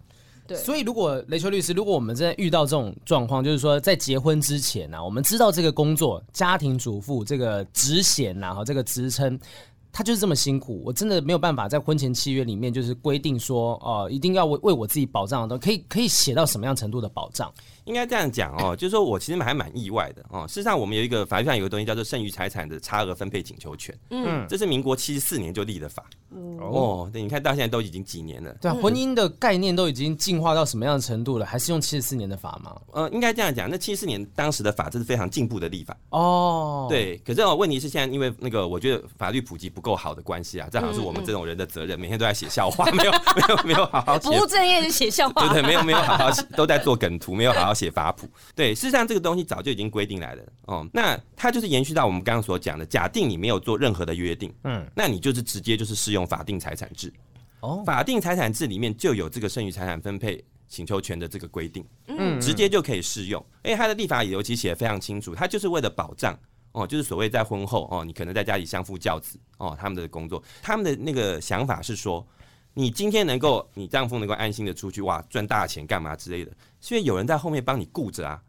[0.47, 9.39] 对，所以如果雷秋律师，如果我们真的遇到这种状况，就是说在结婚之前呢、我们知道这个工作家庭主妇这个职衔呐，哈，这个职称。
[9.97, 17.49] 他就是这么辛苦，我真的没有办法在婚前契约里面就是规定说，哦、呃，一定要为为我自己保障的，可以可以写到什么样程度的保障？
[17.85, 20.45] 应该这样讲哦，就是说我其实还蛮意外的哦。
[20.47, 31.45] 事实上，我们有一个法律上有个东西叫做剩余财产的差额分配请求权，嗯，这是民国七十四年就立的法，嗯、哦，对，你看到现在都已经几年了，对、啊，婚姻的概念都已经进化到什么样的程度了？
[31.45, 32.75] 还是用七十四年的法吗？
[32.91, 36.87] 呃，应该这样讲，那七十四年当时的法，这是非常进步的立法哦。
[36.89, 48.27] 对，可是哦，问题是现在因为那个我觉得法律普及不够好的关系啊，这好像是我们这种人的责任，每天都在写笑话，没有没有没有好好写，不务正业就写笑话，对对，没有没有好好写，都在做梗图，没有好好写法谱。
[48.55, 50.87] 对，事实上这个东西早就已经规定来了哦。
[50.93, 57.13] 那它就是延续到我们刚刚所讲的，假定你没有做任何的约定，嗯，那你就是直接就是适用法定财产制。
[57.59, 63.45] 哦，法定财产制里面就有这个剩余财产分配请求权的这个规定，嗯，直接就可以适用。
[63.63, 66.35] 哎，它的立法也尤其写得非常清楚，它就是为了保障
[66.71, 72.25] 哦，就是所谓在婚后哦，你可能在家里相夫教子哦，他们的工作，他们的那个想法是说。
[72.75, 78.39] 你今天能够，你丈夫能够安心的出去哇，赚大钱干嘛之类的，是因为有人在后面帮你顾着啊，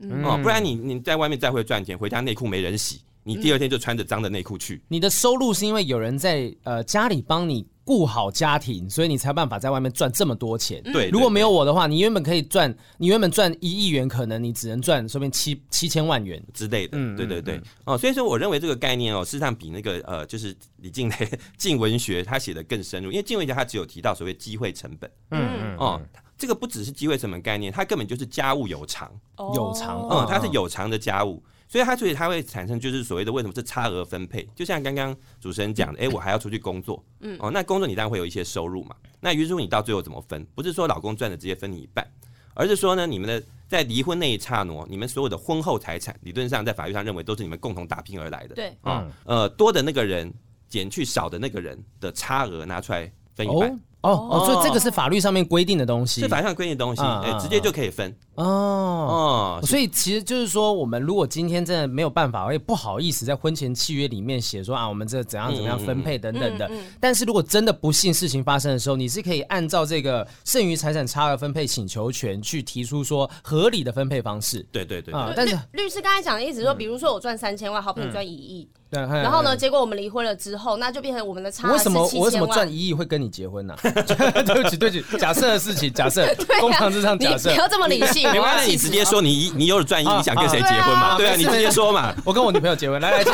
[0.00, 4.82] 嗯、哦，不然你你在外面再会赚钱，回家内裤没人洗，你第二天就穿着脏的内裤去。
[4.88, 7.66] 你的收入是因为有人在呃家里帮你。
[7.86, 10.82] 顾好家庭，所以你才有办法在外面赚这么多钱。
[10.92, 16.98] 对，如果没有我的话，你原本可以赚，你原本赚一亿元，可能你只能赚说不定七七千万元之类的。
[16.98, 17.60] 嗯，对对对。
[17.84, 25.08] 哦，所以说我认为这个概念哦，事实上比那个呃，就是李静蕾 静文学他写的更深入，因为静文学他只有提到所谓机会成本。
[25.30, 25.76] 嗯嗯。
[25.76, 26.00] 哦，
[26.36, 29.08] 这个不只是机会成本概念，它根本就是家务有偿。
[29.54, 30.06] 有偿。
[30.10, 31.40] 嗯，它是有偿的家务。
[31.68, 34.48] 所以它所以它会产生就是所谓的为什么是差额分配？
[34.54, 38.94] 就像刚刚主持人讲的，哎，我还要出去工作，嗯，哦，那工作你当然会有一些收入嘛。
[39.20, 40.46] 那于是乎你到最后怎么分？
[40.54, 42.06] 不是说老公赚的直接分你一半，
[42.54, 48.54] 而是说呢，你们的在离婚那一刹那，你们所有的婚后财产，理论上在法律上认为都是你们共同打拼而来的。
[48.54, 50.32] 对，嗯，呃，多的那个人
[50.68, 53.70] 减去少的那个人的差额拿出来分一半。
[54.02, 58.16] 哦哦，所以这个是法律上面规定的东西，是法律上规定的东西，哎，直接就可以分。
[58.36, 66.70] 哦哦，所以其实就是说，我们如果今天真的没有办法，也不好意思在婚前契约里面写说啊，我们这怎样怎么样分配等等的。
[67.00, 74.64] 但是如果真的不幸事情发生的时候，你是可以按照这个剩余财产差额分配请求权去提出说合理的分配方式。
[74.70, 75.14] 对对对。
[75.14, 83.74] 啊，但是律师刚才讲的意思说，比如说我赚三千万，好比你赚一亿，对，然后呢，结果我们离婚了之后，那就变成我们的差额为什么我为什么赚一亿会跟你结婚呢？
[83.82, 86.26] 对不起对不起，假设的事情， 假设
[86.60, 89.06] 公堂之上假设，你不要这么理性，没关系，你直接。
[89.06, 91.16] 说你你有了赚一，你想跟谁结婚嘛？
[91.16, 92.12] 对啊，你直接说嘛。
[92.24, 93.22] 我跟我女朋友结婚，来来。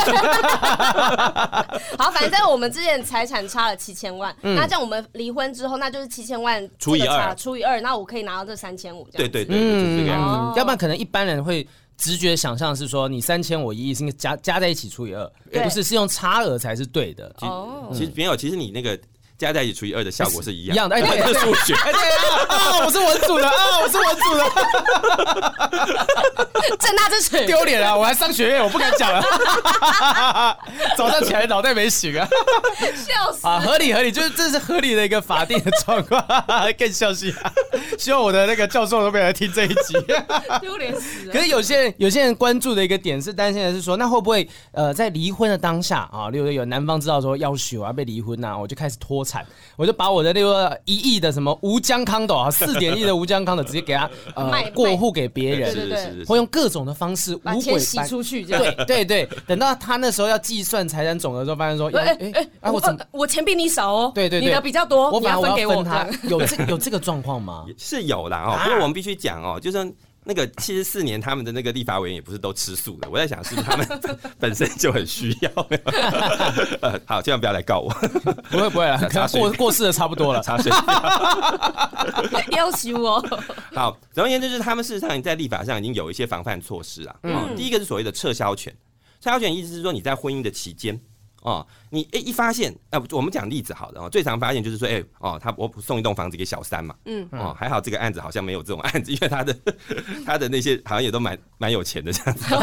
[1.96, 9.08] 好，反正我们之前财产差了七千万，那这样我们离婚之后，那就是七千万除以二，除以二，那我可以拿到这三千五。
[9.12, 10.58] 对对对，就是这个样子。
[10.58, 15.26] 要不然可能一般人会直觉想象是说，你三千我一亿，是加加在一起除以二，
[15.64, 17.34] 不是是用差额才是对的。
[17.40, 18.98] 哦，其实没有，其实你那个。
[19.42, 22.00] 加在一起除以二的效果是一样一样的，哎，对， 数学，哎，对
[22.46, 24.44] 啊，我是文组的啊，我是文组的，
[26.78, 27.96] 政大之耻，丢脸啊！
[27.96, 29.20] 我还商学院，我不敢讲了。
[30.96, 32.28] 早上起来脑袋没醒啊，
[32.94, 33.58] 笑死啊！
[33.58, 36.24] 合理合理，就是这是合理的一个法定的状况，
[36.78, 37.52] 更笑死啊！
[37.98, 39.94] 希望我的那个教授都没有来听这一集，
[40.60, 41.28] 丢脸死。
[41.32, 49.46] 可是有些人有些人关注的一个点是担心的是说，那会不会呃在离婚的当下啊，例如有男方知道说要许我要被离婚呐，我就开始脱产。
[49.76, 59.28] 我就把我的那个一亿的什么吴江康斗啊， 四点亿的吴江康斗直接给他呃过户给别人，对对对，会用各种的方式把钱洗出去，对对对。
[59.46, 64.12] 等到他那时候要计算财产总额的时候，发现说，哎哎哎，我怎么我钱比你少哦？
[64.14, 66.06] 对对对，你的比较多，我反而分给我他。
[66.24, 67.64] 有这有这个状况吗？
[67.78, 69.92] 是有的哦，不过我们必须讲哦，就是。
[70.24, 73.10] 那个七十四年，他们的那个立法委员也不是都吃素的。
[73.10, 73.86] 我在想，是不是他们
[74.38, 75.50] 本身就很需要？
[76.80, 77.90] 呃， 好，千万不要来告我。
[78.50, 79.00] 不会不会啊，
[79.32, 80.70] 过过世的差不多了，茶水。
[82.52, 83.20] 要求我。
[83.74, 87.16] 好，总而言之，就是他们事实上在立法上已经有一些防范措施了。
[87.24, 88.72] 嗯，第一个是所谓的撤销权。
[89.20, 91.00] 撤销权意思是说，你在婚姻的期间。
[91.42, 99.56] 哦，你诶一发现，呃，我们讲例子好的哦，最常发现就是说，哎，哦，他我送一栋房子给小三嘛，嗯，哦，还好这个案子好像没有这种案子，因为他的
[100.24, 102.54] 他的那些好像也都蛮蛮有钱的这样子。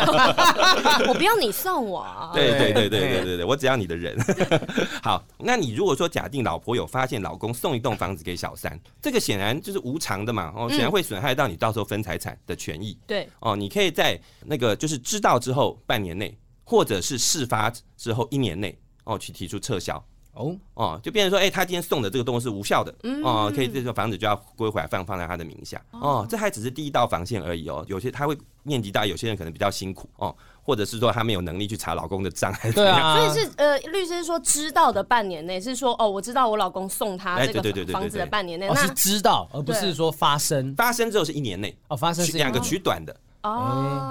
[1.07, 2.31] 我不要你送我啊。
[2.33, 4.17] 对对对对对对对，我只要你的人。
[5.03, 12.97] 好，那你如果说假定老婆有发现老公送一栋房子给小三，这个显然就是无偿的嘛，哦，显然会损害到你到时候分财产的权益。
[13.05, 16.33] 对，哦，你可以在那个就是知道之后半年内。
[16.69, 19.97] 或者是事发之后一年内哦，去提出撤销。
[20.33, 20.55] 哦。
[20.75, 23.23] 哦，就变成说，哎、欸，他今天送的这个东西是无效的，嗯。
[23.23, 30.07] 哦，可以这个房子就要归回来放放在他的名下，哦，这还只是第一道防线而已哦，有些他会面积大，有些人可能比较辛苦。
[30.17, 32.95] 哦，或者是说他没有能力去查老公的账，还是怎样？
[32.95, 41.75] 对啊，所以是呃，律师说知道的半年内是说哦，我知道我老公送他这个房子的半年内，那是知道，而不是说发生，发生之后是一年内。
[41.87, 43.11] 哦，发生是两个取短的。
[43.11, 43.17] 哦，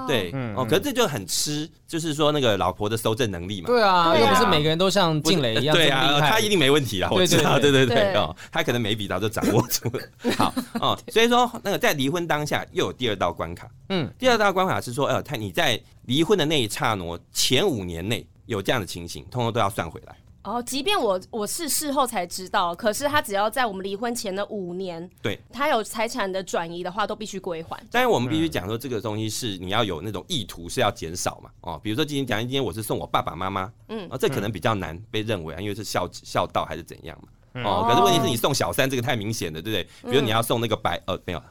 [0.06, 3.66] 对，哦，可是这就很吃，就是说那个老婆的搜证能力嘛。
[3.66, 5.76] 对啊，又不是每个人都像静蕾一样。
[5.76, 7.58] 对啊，他一定没问题啊，我知道。
[7.58, 10.32] 对对对，哦，他可能每笔刀都掌握住了。
[10.36, 13.68] 好 哦，所以说那个在离婚当下又有第二道关卡。
[13.90, 20.16] 嗯，第二道关卡是说，呃，他你在离婚的那一刹那前五年内有这样的情形，通通都要算回来。
[20.44, 27.79] 哦，即便我我是事后才知道，可是他只要在我们离婚前的五年，对，他有财产的转移的话，都必须归还。
[27.90, 31.51] 但是我们必须讲说，这个东西是你要有那种意图，是要减少嘛。
[31.62, 37.29] 哦，比如说今天讲今天我是送我爸爸妈妈，嗯，啊，这可能比较难被认为啊，因为是孝孝道还是怎样嘛。
[37.64, 40.10] 哦，可是问题是你送小三这个太明显了，对不对？
[40.10, 41.42] 比如你要送那个白呃没有，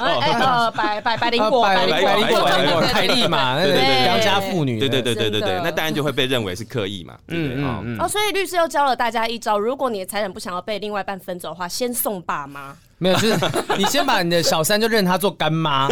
[0.00, 7.64] 呃白白白灵果，白灵果，白灵果，凯莉嘛，对对对，良家妇女，对对对对对对，那当然就会被认为是刻意嘛，对不对？
[7.98, 12.76] 哦，所以律师又教了大家一招，如果你的财产不想要被另外一半分走的话，先送爸妈。
[12.98, 13.38] 没有，就是
[13.76, 15.88] 你先把你的小三就认她做干妈，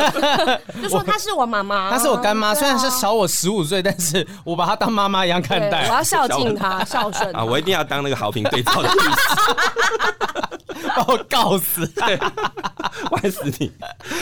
[0.82, 9.18] 就说她是我妈妈，她是我干妈，虽然是小我十五岁，但是我把她当妈妈一样看待，我要孝敬她， 孝顺啊，我一定要当那个好评对照的律师，
[10.96, 12.18] 把我告死，对，
[13.10, 13.70] 玩死你，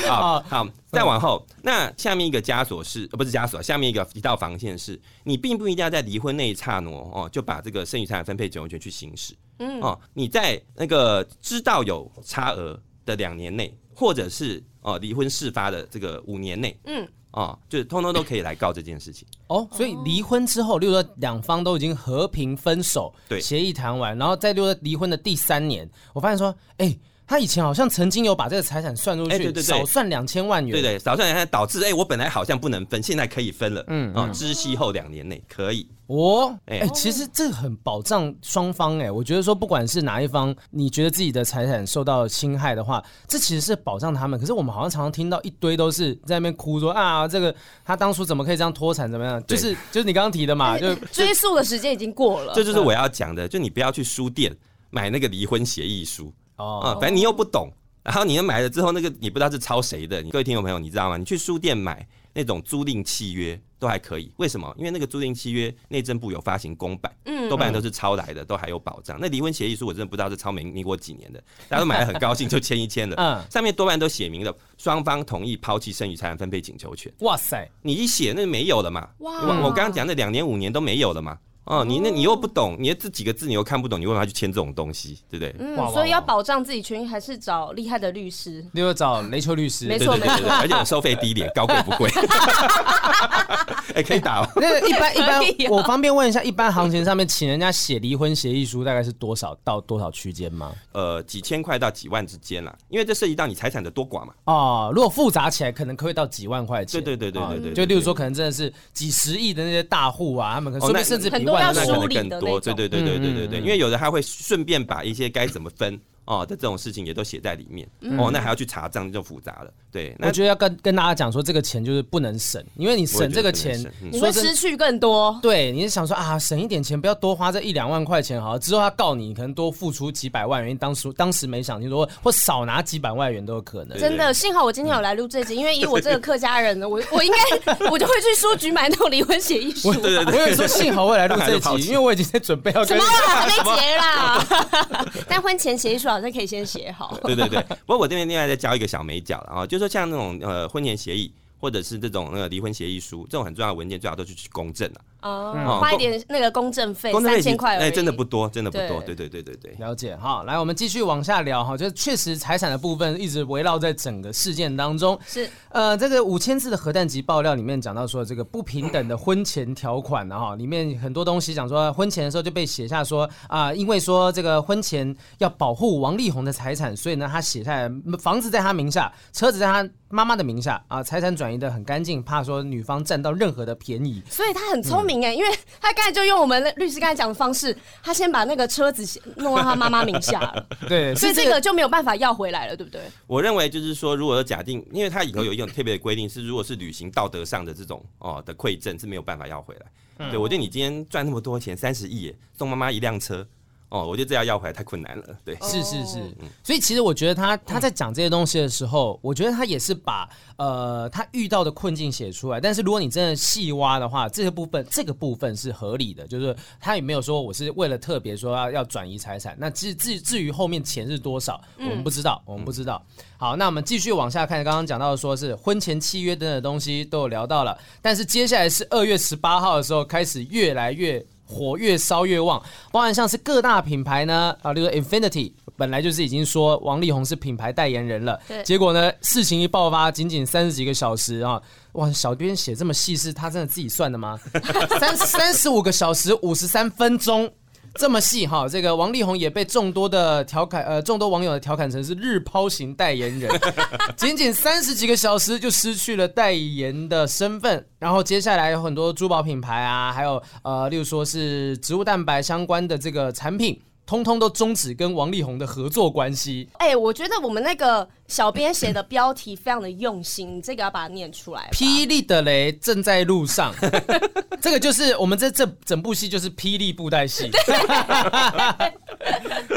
[0.08, 9.34] 好好，再往后，那下面一个枷锁是，不是枷锁，下面一个一道防线是，你并不一定要在离婚那一刹那哦，就把这个剩余财产分配总有权去行使。
[9.58, 19.26] 嗯哦，你在那个知道有差额的两年内，或者是哦离婚事发的这个五年内，嗯哦，就是通通都可以来告这件事情。
[19.48, 27.00] 哦，所以离婚之后，例如说两方都已经和平分手，对，协议谈完，然后在例如说离婚的第三年，我发现说，哎、欸。
[27.28, 34.14] 他以前好像曾经有把这个财产算入去，少算两千万元，对对，少算两千，导致哎，我本来好像不能分，现在可以分了，嗯。
[34.14, 35.86] 啊，知悉后两年内可以。
[36.06, 44.40] 哦，哎，其实这很保障双方哎，我觉得说不管是哪一方，你觉得自己的财产受到侵害的话，这其实是保障他们。
[44.40, 49.44] 可是我们好像常常听到一堆都是在那边哭说啊，这个他当初怎么可以这样脱产，怎么样？
[49.46, 54.56] 就是就是你刚刚提的嘛，就 追溯的时间已经过了，这就是我要讲的，就你不要去书店
[54.88, 56.32] 买那个离婚协议书。
[56.58, 57.70] 哦，啊，反正你又不懂，
[58.02, 60.20] 然后你又买了之后，那个你不知道是抄谁的。
[60.22, 61.16] 你各位听众朋友，你知道吗？
[61.16, 64.72] 你去书店买那种租赁契约都还可以，为什么？
[64.76, 69.18] 因为那个租赁契约内政部有发行公版，嗯，多半都是抄来的，都还有保障。
[69.20, 77.12] 那离婚协议书我真的不知道是抄民民国几年的， 大家都买得很高兴就签一签了，嗯，上面多半都写明了双方同意抛弃剩余财产分配请求权。
[77.20, 79.08] 哇塞，你一写那没有了嘛？
[79.18, 81.38] 哇，我刚刚讲的两年五年都没有了嘛？
[81.68, 85.54] 哦，你那，你又不懂，你这几个字你又看不懂，你为什么要去签这种东西，对不对？
[85.58, 88.64] 嗯，所以要保障自己权益，还是找厉害的律师。
[88.72, 92.10] 例如找雷丘律师，没错没错，而且我收费低廉，高贵不贵。
[93.94, 94.48] 哎，可以打哦。
[94.56, 100.72] 那个一般一般，我方便问一下，一般行情上面请人家写离婚协议书，大概是多少到多少区间吗？
[100.92, 104.32] 呃，几千块到几万之间啦，因为这涉及到你财产的多寡嘛。
[104.44, 107.02] 哦，如果复杂起来，可能可以到几万块钱。
[107.02, 117.88] 对对对对对对，就例如说，可能真的是几十亿的那些大户啊，他们可能甚至比那可能更多，对对对对对对对，因为有的他会顺便把一些该怎么分哦的这种事情也都写在里面，
[118.18, 119.70] 哦，那还要去查账就复杂了。
[119.90, 125.38] 对，那我觉得要跟跟大家讲说，这个钱就是不能省，因为你省这个钱，你会失去更多。
[125.42, 133.98] 对，你是想说啊，省一点钱，不要多花这一两万块钱，好，之后他告你，可能多付出几百万元，当时当时没想清楚，或少拿几百万元都有可能。
[133.98, 139.94] 真的，幸好我今天有来录这集，因为以我这个客家人呢，我我应该我就会去书局买那种离婚协议书。
[139.94, 142.84] 对对对，我有说幸好我来录这集，因为我已经在准备要。
[142.84, 144.46] 什么还没结啦？
[145.26, 147.18] 但婚前协议书好像可以先写好。
[147.24, 150.68] 对对对，不过我这边另外再教一个小美角了啊，就是说像那种呃。
[150.68, 155.00] 婚前协议或者是这种那个离婚协议书，这种很重要的文件，最好都去去公证了。
[155.20, 159.00] 哦，花一点那个公证费，三千块，哎，真的不多，真的不多。
[159.02, 160.44] 对对对对对，了解哈。
[160.44, 165.18] 来，我们继续往下聊哈，就是确实财产的部分一直围绕在整个事件当中。
[165.26, 185.07] 是，呃，这个五千字的核弹级爆料里面讲到说，这个不平等的婚前条款哈，里面很多东西讲说，婚前的时候就被写下说啊，因为说这个婚前要保护王力宏的财产，所以呢，他写下来房子在他名下，车子在他妈妈的名下啊，财产转移的很干净，怕说女方占到任何的便宜，所以他很聪明。
[185.08, 185.48] 明哎，因为
[185.80, 193.00] 他刚才就用我们律师刚才讲的方式，他先把那个车子弄到他妈妈名下了， 对，所以这个就没有办法要回来了，对不对？
[193.26, 199.86] 我认为就是说，如果假定，因为他以后有一种特别的规定是，如果是履行道德上的这种哦的馈赠是没有办法要回来。
[200.18, 203.46] 嗯、对，我觉得你今天赚那么多钱，三十亿，送妈妈一辆车。
[203.90, 205.24] 哦，我觉得这样要回来太困难了。
[205.44, 206.18] 对，是是是，
[206.62, 212.60] 所以其实我觉得他他在讲这些东西的时候，我觉得他也是把呃他遇到的困境写出来。
[212.60, 219.56] 但是如果你真的细挖的话，这个部分这个部分是合理的，就是他也没有说我是为了特别说要要转移财产。
[219.58, 223.02] 那至至至于后面钱是多少，我们不知道，我们不知道。
[223.38, 231.24] 好，那我们继续往下看，刚刚讲到的说是婚前契约等等东西都有聊到了，但是接下来是二月十八号的时候开始越来越。
[231.48, 241.60] 火越烧越旺，包含像是各大品牌呢，啊，例如 Infinity 本来就是已经说王力宏是品牌代言人了，对，结果呢，事情一爆发，仅仅三十几个小时啊，
[241.92, 244.38] 哇，小编写这么细是他真的自己算的吗？
[245.00, 247.50] 三三十五个小时五十三分钟。
[247.94, 253.50] 这么细哈，这个王力宏也被众多的调侃，呃，众多网友的调侃成是日抛型代言人，
[254.16, 257.86] 仅仅三十几个小时就失去了代言的身份。
[257.98, 263.80] 然后接下来有很多珠宝品牌啊，还有呃，例如说是植物蛋白相关的这个产品。
[264.06, 266.66] 通通都终止跟王力宏的合作关系。
[266.78, 271.68] 哎，我觉得我们那个小编写的标题非常的用心，这个要把它念出来。
[271.72, 273.74] 霹雳的雷正在路上，
[274.60, 277.50] 这个就是我们这这整部戏就是霹雳布袋戏。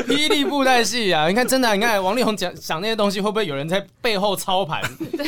[0.06, 1.28] 霹雳布袋戏啊！
[1.30, 4.82] 你看，真的，你看王力宏讲讲那些东西，会不会有人在背后操盘？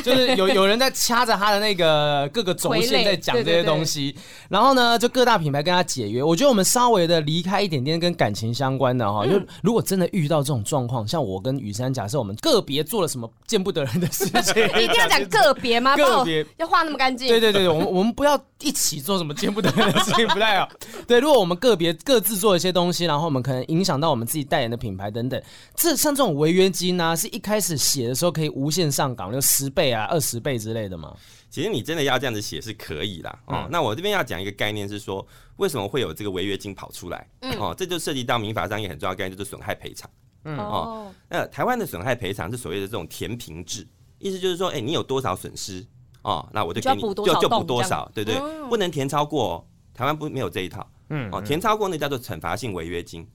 [0.04, 4.14] 就是有有人在掐着他的那个各个轴线在讲这些东西。
[4.50, 6.22] 然后呢，就各大品牌跟他解约。
[6.22, 9.10] 我觉得我们稍微的离开一点点跟感情相关的。
[9.10, 15.96] 哈，就如果真的遇到这种状况，像我跟雨珊，假设我们个别做了什么见不得人的事情， 一定要讲个别吗？
[15.98, 17.28] 个别要画那么干净？
[17.28, 20.68] 对对对，我们我们不要一起做什么见不得人的事情，不太好。
[21.08, 25.42] 对，如果我们个别各自做一些东西，然后我们可能影响到我们自己代言的品牌等等，
[25.76, 31.16] 这像这种违约金呢，是一开始写的时候可以无限上岗，就十倍啊、二十倍之类的吗？
[31.50, 33.40] 其实你真的要这样子写是可以啦。
[33.46, 33.68] 哦。
[33.70, 35.24] 那我这边要讲一个概念是说，
[35.58, 37.28] 为什么会有这个违约金跑出来？
[37.60, 40.10] 哦，这就涉及到民法上一个很重要概念，就是损害赔偿。
[40.46, 43.88] 嗯哦，那台湾的损害赔偿是所谓的这种填平制，
[44.20, 45.86] 意思就是说，哎，你有多少损失
[46.22, 48.36] 哦，那我就给你就就补多少，对对，
[48.70, 49.66] 不能填超过哦。
[49.94, 50.90] 台湾不没有这一套。
[51.10, 53.28] 嗯哦，填超过那叫做惩罚性违约金。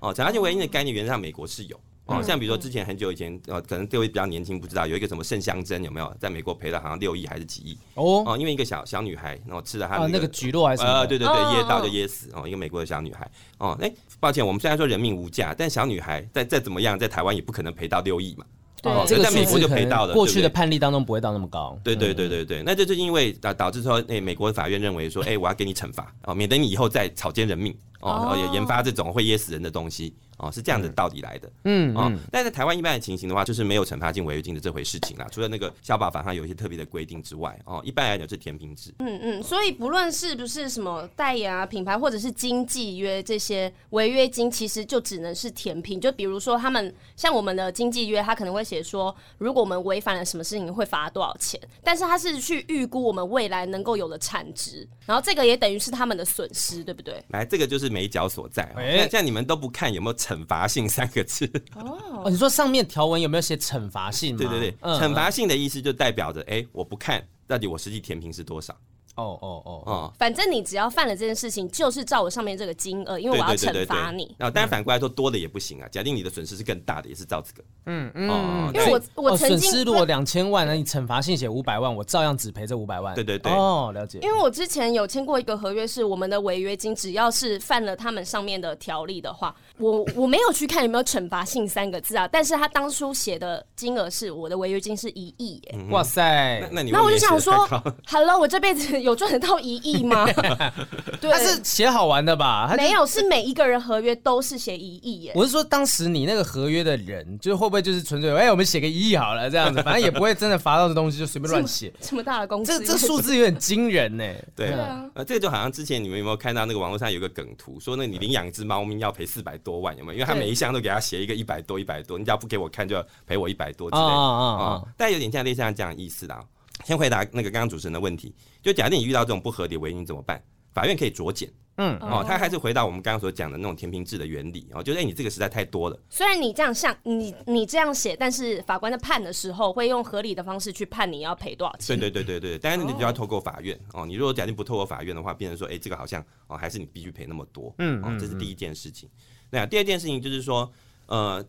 [0.00, 1.80] 哦，惩罚性违约金的概念原则上美国是有。
[2.06, 6.14] 哦，像比如说之前很久以前，呃，可能各位比较年轻不知道，有一个什么圣香珍有没有？
[6.18, 7.78] 在美国赔了好像六亿还是几亿？
[7.94, 8.24] 哦？
[8.26, 13.30] 哦，因为一个小小女孩，然后吃了她的那个橘络还是呃，对对对，噎到就噎死哦，一个美国的小女孩。
[13.58, 18.44] 哦，哎，抱歉，我们虽然说人命无价，但小女孩再再怎么样，在台湾也不可能赔到六亿嘛。
[18.82, 21.78] 对，这个在美国就赔到了，过去的判例当中不会到那么高。
[21.84, 30.12] 对对对对对，那这就是因为导导致说，哎，美国的法院认为说，哎，我要给你惩罚哦，免得你以后再草菅人命哦，然后也研发这种会噎死人的东西。
[30.42, 35.26] 哦，是这样的道理来的，嗯，哦，但在台湾一般的情形的话，就是没有惩罚性违约金的这回事情啦。
[35.30, 38.92] 除了那个消保法上有一些特别的规定之外，哦，一般来讲是填平制。
[38.98, 46.00] 嗯嗯，所以不论是不是什么代言啊、品牌或者是经纪约这些违约金，其实就只能是填平。
[46.00, 57.22] 就比如说他们像我们的经纪约，他可能会写说，如果我们违反了什么事情会罚多少钱，但是他是去预估我们未来能够有的产值，然后这个也等于是他们的损失，对不对？
[57.28, 58.68] 来，这个就是眉角所在。
[58.74, 64.36] 那像你们都不看有没有惩罚性三个字哦，你说上面条文有没有写惩罚性？
[64.36, 68.74] 对对对，惩罚性的意思就代表着，哎、欸，我不看到底我实际填平是多少。
[69.14, 74.34] 哦哦哦哦，反正你只要犯了这件事情，就是照我上面这个金额，因为我要惩罚你。
[74.38, 75.88] 然后，当然反过来说，多的也不行啊。
[75.92, 77.62] 假定你的损失是更大的，也是照这个。
[77.84, 83.14] 嗯嗯，因为我我损失如果两千万，那你惩罚性写五百万，我照样只赔这五百万。
[83.14, 84.18] 对对对，哦，了解。
[84.22, 92.28] 因为我之前有签过一个合约，是我们的违约金，只要是犯了他们上面的条例的话，我我没有去看有没有惩罚性三个字啊。
[92.28, 95.78] 但是他当初写的金额是我的违约金是一亿耶。
[95.90, 97.66] 哇塞，那那你那我就想说
[98.06, 100.26] ，Hello，我这辈子有赚得到一亿吗？
[101.20, 102.74] 对，他是写好玩的吧？
[102.76, 105.32] 没有，是每一个人合约都是写一亿耶。
[105.34, 111.92] 我是说，当时你那个合约的人，就是会不会就是纯粹哎、欸，我们写个一亿好了，这样子， 反正也不会真的罚到的东西就随便乱写。
[112.00, 114.24] 这么大的公司，这这数字有点惊人呢。
[114.56, 120.14] 对啊，呃，这个就好像之前你们有没有看到那个网络上有个梗图，说那你领养一只猫咪要赔四百多万，有没有？
[120.14, 124.08] 因为他每一项都给他写一个一百多一百多，你只要不给我看，就要赔我一百多之类的。
[124.08, 124.82] 啊！
[124.96, 126.42] 但有点像类似像这样意思啦。
[126.84, 130.42] 先回答那个刚刚主持人的问题，就假定你遇到这种不合理的违约金怎么办？
[130.72, 131.48] 法院可以酌减。
[131.76, 135.98] 嗯，哦，他还是回到我们刚刚所讲的那种填平制的原理哦，就是哎、欸，你这个实在太多了。
[136.10, 141.98] 虽然你这样像你你这样写，但是法官在判的时候会用合理的方式去判你要赔多少钱。
[141.98, 144.06] 对对对对对，但是你就要透过法院哦，哦。
[144.06, 147.74] 你如果假定不透过法院的话，变成说，哎、欸，这个好像哦，还是你必须赔那么多。
[147.78, 149.08] 嗯，哦，这是第一件事情。
[149.52, 150.70] 嗯、第二件事情就是说，
[151.06, 151.44] 呃，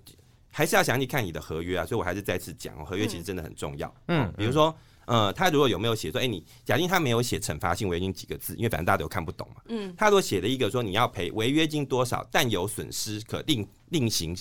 [0.51, 1.85] 还是要详细看你的合约啊。
[1.85, 3.93] 所以我还是再次讲哦，合约其实真的很重要。
[4.07, 4.73] 嗯，哦、比如说。
[5.05, 9.61] 呃，他如果有没有写说，哎、欸，你假定他没有写惩罚性违约金几个字，因为反正大家都看不懂嘛。
[9.67, 9.93] 嗯。
[9.97, 14.33] 他如果写了一个说你要赔违约金多少，但有损失可另另行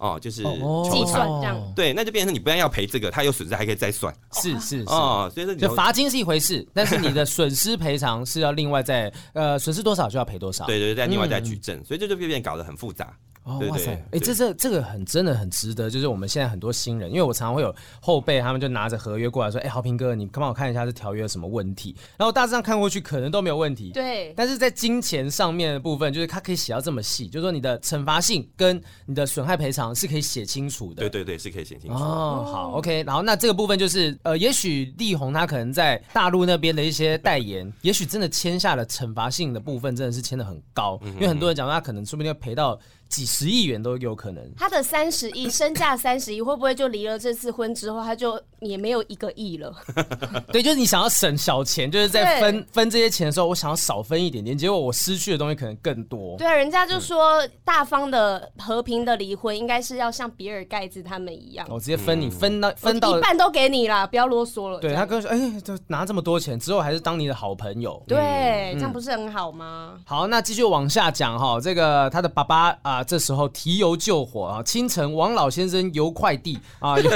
[0.00, 1.72] 哦，就是计算这样。
[1.76, 4.12] 对，那就变成你不但要赔这个，他有损失还可以再算。
[4.32, 4.84] 是是是。
[4.86, 10.64] 哦，所以说你罚金是一回事，但是你的损失赔偿是要另外再呃损失多少就要赔多少。
[10.64, 13.14] 对对对，再另外再举证，嗯、所以这就变变搞得很复杂。
[13.42, 13.90] 哦，哇塞！
[13.90, 23.92] 哎、欸，这这这个很真的很值得，就是我们现在很多新人，因为我常常会有后辈，他们就拿着合约过来说：“哎、欸，豪平哥，你帮我看一下这条约有什么问题？”然后大致上看过去，可能都没有问题。
[23.92, 24.34] 对。
[24.36, 30.96] 但是在金钱上面的部分，就是他可以写到这么细，就是说你的惩罚性跟你的损害赔偿是可以写清楚的。
[30.96, 31.96] 对对对，是可以写清楚。
[31.96, 33.02] 哦，好，OK。
[33.04, 42.78] 然后那这个部分就是，呃，也许力宏他可能在大陆那边的一些代言，也许真的签下了惩罚性的部分，真的是签的很高，因为很多人讲他可能说不定要赔到。
[43.10, 44.42] 几十亿元都有可能。
[44.56, 49.74] 他的三十亿身价三十亿，会不会就离了这次婚之后，他就也没有一个亿了？
[50.52, 56.38] 对，就是你想要省小钱，就是在分分这些钱的时候，我想要少分一点点，结果我失去的东西可能更多。
[56.38, 64.78] 对啊，人家就说大方的和平的离婚，应该是要像比尔盖茨他们一样，我直接分你分到分到一半都给你啦，不要啰嗦了。
[64.78, 68.00] 对他跟我说，哎，就拿这么多钱之后，还是当你的好朋友。
[68.06, 69.98] 对，这样不是很好吗？
[70.06, 74.62] 好，那继续往下讲哈，这个他的爸爸啊，这时候提油救火啊！
[74.62, 77.10] 清晨，王老先生油快递 啊，油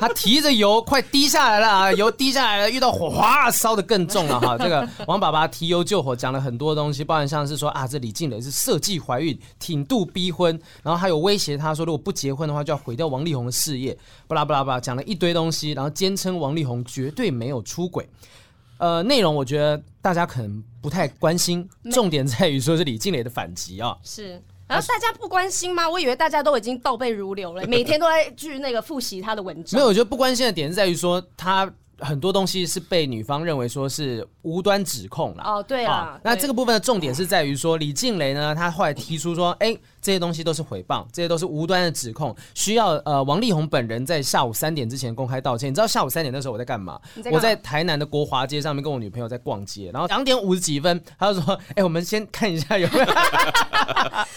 [0.00, 4.56] 他提着油快滴下来了啊，油滴下来了，遇到火哗烧的更重了哈。
[4.62, 13.96] 这个王爸爸提油救火，讲了很多东西，包含像是说啊，这李静蕾是设计怀孕，挺度逼婚，然后还有威胁他说，如果不结婚的话，就要毁掉王力宏的事业，
[14.26, 18.08] 巴拉巴拉巴拉，讲了一堆东西，然后坚称王力宏绝对没有出轨。
[18.78, 24.42] 呃，内容我觉得大家可能不太关心，重点在于说是李静蕾的反击啊，是。
[24.68, 25.88] 然后大家不关心吗？
[25.88, 29.78] 我以为大家都已经倒背如流了， 每天都在去那个复习他的文章。
[29.78, 35.42] 没有，我觉得不关心的点是在于说他很多东西是被女方认为说是无端指控了。
[35.44, 36.20] 哦，对啊。
[36.24, 39.76] 那这个部分的重点是在于说李静蕾呢，她后来提出说，哎。
[40.02, 45.70] 这些东西都是诽谤，这些都是无端的指控，需要呃王力宏本人在下午三点之前公开道歉。
[45.70, 47.00] 你知道下午三点那时候我在干嘛？
[47.16, 47.36] 在干嘛？
[47.36, 53.06] 我在台南的国华街上面跟我女朋友在逛街，然后两点五十几分，他就说：“哎、欸，我们先看一下有没有。”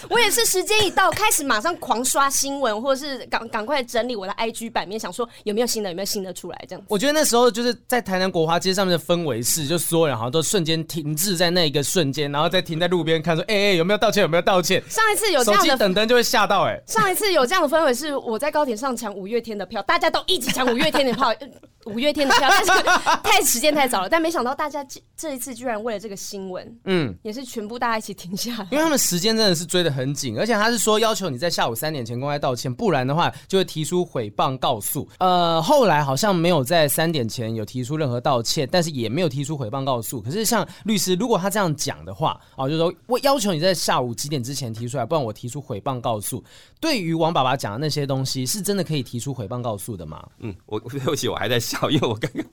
[0.10, 6.86] 我也是时间一到，开始马上狂刷新闻，或者是赶赶快整理我的 IG 版面，想说有没有新的，有没有新的出来这样子。
[6.90, 14.22] 我觉得那时候就是在台南国华街上面的氛围是，就所有人好像都瞬间停滞在那一个瞬间，然后再停在路边看说：“哎、欸、哎、欸，有没有道歉？
[14.22, 16.26] 有没有道歉？”上一次有这等灯就会。
[16.26, 16.84] 吓到哎、欸！
[16.88, 21.32] 上一次有这样的氛围是我在高铁上抢五月天的票，大家都一起抢五月天的票，
[21.86, 22.84] 五月天的票，但是
[23.24, 24.10] 太时间太早了。
[24.10, 35.08] 但没想到大家这一次居然为了这个新闻，嗯，也是全部大家一起停下来，因为他们时间真的是追得很紧，而且他是说要求你在下午三点前公开道歉，不然的话就会提出诽谤告诉。
[35.20, 40.22] 呃，后来好像没有在三点前有提出任何道歉，但是也没有提出诽谤告诉。
[40.22, 46.44] 可是像律师，如果他这样讲的话，啊，就是说我要求你在下午几点之前提出来，不然我提出诽谤告诉。
[46.80, 50.24] 对于王爸爸讲的那些东西，是真的可以提出诽谤告诉的吗？
[50.40, 52.44] 嗯，我 对不起，我还在笑，因为我刚刚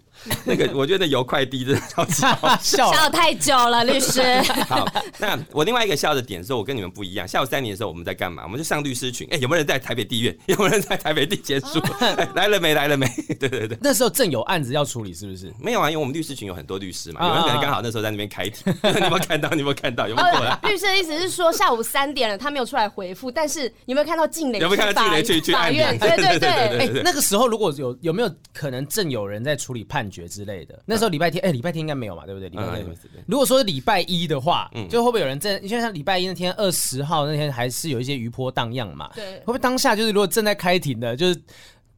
[0.45, 4.23] 那个，我觉得邮快递真的超级好 笑，笑太久了，律师。
[4.69, 4.87] 好，
[5.19, 7.27] 那我另外一个笑的点是，我跟你们不一样。
[7.27, 8.43] 下午三点的时候，我们在干嘛？
[8.45, 9.27] 我们就上律师群。
[9.31, 10.37] 哎，有没有人在台北地院？
[10.47, 11.81] 有没有人在台北地检署？
[12.35, 12.75] 来了没？
[12.75, 13.07] 来了没？
[13.39, 15.53] 对对对，那时候正有案子要处理，是不是？
[15.59, 18.73] 没有啊，因为我们律师群有很多律师嘛，有人可能刚好那时候在那边开庭。
[18.83, 19.49] 你有没有看到？
[19.51, 20.09] 你有没有看到？
[20.09, 20.59] 有没有过来？
[20.65, 24.59] 律师的意思是说，下午三点了，他没有出来回复，但是有没有看到静蕾？
[24.59, 25.99] 有没有看到静蕾去去法院？
[25.99, 26.49] 对对对。
[26.51, 30.83] 哎，那个时候如果有有没有可能正有人在处理判决之类的？
[30.85, 32.49] 那时候礼拜天，哎，礼拜天应该没有嘛，对不对？
[32.49, 32.85] 礼拜天。
[33.27, 35.59] 如果说是礼拜一的话，就会不会有人在？
[35.59, 39.11] 因为像礼拜一那天，二十号那天还是有一些余波荡漾嘛。
[39.15, 39.25] 对。
[39.41, 41.41] 会不会当下就是如果正在开庭的，就是？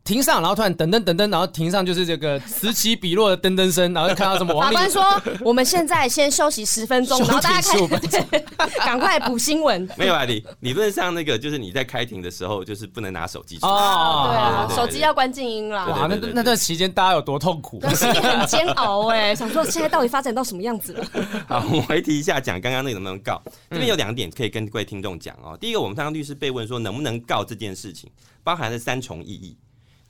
[0.05, 4.61] 停上，然后突然噔噔噔噔，然后庭上就是这个此起彼落的噔噔声，然后就看到什么？
[4.61, 5.03] 法官说
[5.41, 8.45] ：“我们现在先休息十分钟，然后大家开始，
[8.85, 9.89] 赶快补新闻。
[9.97, 13.73] ”没有啊，理理论上那个就是你在开庭的时候，就是不能拿手机出来。
[13.73, 15.87] 哦，对啊，手机要关静音啦。
[15.87, 17.81] 哇，那那段期间大家有多痛苦？
[17.95, 21.07] 心里很煎熬哎，想说现在到底发展到什么样子了？
[21.49, 23.41] 好，我回提一下，讲刚刚那个能不能告？
[23.71, 25.57] 这边有两点可以跟各位听众讲哦。
[25.59, 28.11] 第一个，我们刚刚律师被问说能不能告这件事情，
[28.43, 29.57] 包含了三重意义。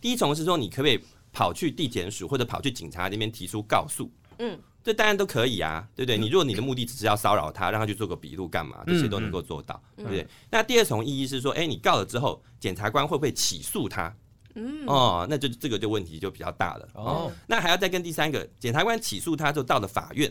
[0.04, 1.00] 第一重是说，你可不可以
[1.32, 4.12] 跑去地检署或者跑去警察那边提出告诉？
[4.38, 6.18] 嗯，这当然都可以啊，对不对？
[6.18, 10.28] 你如果你的目的只是要骚扰他，让他去做个笔录干嘛，这些都能够做到，对不对？
[10.50, 14.14] 那第二重意义是说，哎，你告了之后，检察官会不会起诉他？
[14.56, 16.86] 嗯，哦，那就这个就问题就比较大了。
[16.92, 20.30] 哦，那还要再跟第三个，检察官起诉他就到了法院，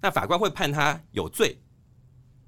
[0.00, 1.58] 那法官会判他有罪。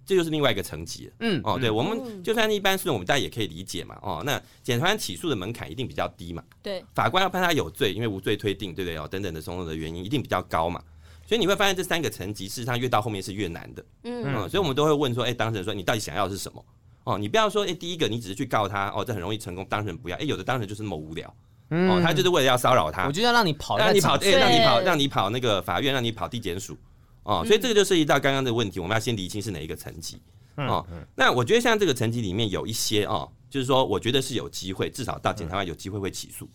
[0.05, 8.97] 这就是另外一个层级了，嗯，哦，对，我们就算一般诉讼，我们大家也可以理解嘛，哦，那检察官起诉的门槛一定比较低嘛，对，法官要判他有罪，因为无罪推定，对不对？
[8.99, 10.83] 哦，等等的种种的原因一定比较高嘛，
[11.27, 16.65] 所以你会发现这三个层级事实上越到后面是越难的，嗯，嗯，所以我们都会问说，哎，当事人说你到底想要的是什么？
[17.05, 21.29] 哦，你不要说，哎，第一个你只是去告他，哦，这很容易成功，当事人不要，哎，有的当事人就是那么无聊，
[21.71, 26.77] 哦，他就是为了要骚扰他，我就要让你跑，让你跑，哎，让你跑，让你跑那个法院，让你跑地检署，
[27.25, 30.21] 哦，所以这个就涉及到刚刚的问题，我们要先厘清是哪一个层级。
[30.57, 36.49] 哦，那我觉得像这个层级里面有一些哦，就是说，我觉得是有机会，至少到检察官有机会会起诉。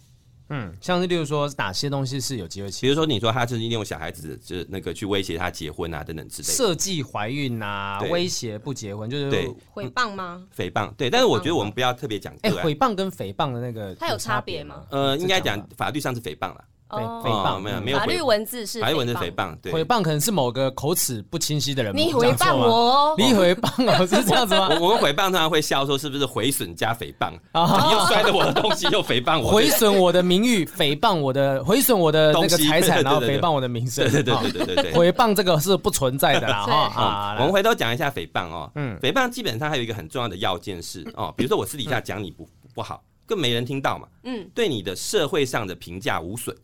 [0.49, 2.82] 嗯，像是例如说哪些东西是有机会起诉？
[2.84, 10.47] 比如说你说他是利用小孩子，就是那个去威胁他结婚啊等等之类的，设计怀孕啊，威胁不结婚，就是对诽谤吗？
[10.55, 12.34] 诽谤对，但是我觉得我们不要特别讲。
[12.43, 14.86] 哎，诽谤跟诽谤的那个，它有差别吗？
[14.91, 16.63] 呃，应该讲法律上是诽谤了。
[16.89, 21.95] 诽谤没有没有，法律文字是法律文字诽谤，对，诽谤可能是某个口齿不清晰的人。
[21.95, 24.69] 你诽谤我哦，你诽谤我 是这样子吗？
[24.79, 27.31] 我们诽谤通常会笑说是不是毁损加诽谤？
[27.31, 34.09] 你又摔了我的东西，又诽谤我，毁损我的名誉，诽谤我的，毁损我的那个财产，然后诽谤我的名声。
[34.09, 37.35] 对对对对对对，诽谤这个是不存在的啦 哈。
[37.39, 46.55] 我们回头讲一下诽谤哦，嗯，诽谤基本上还有一个很重要的要件是哦，比如说我私底下讲你不不好，更没人听到嘛，嗯，对你的社会上的评价无损。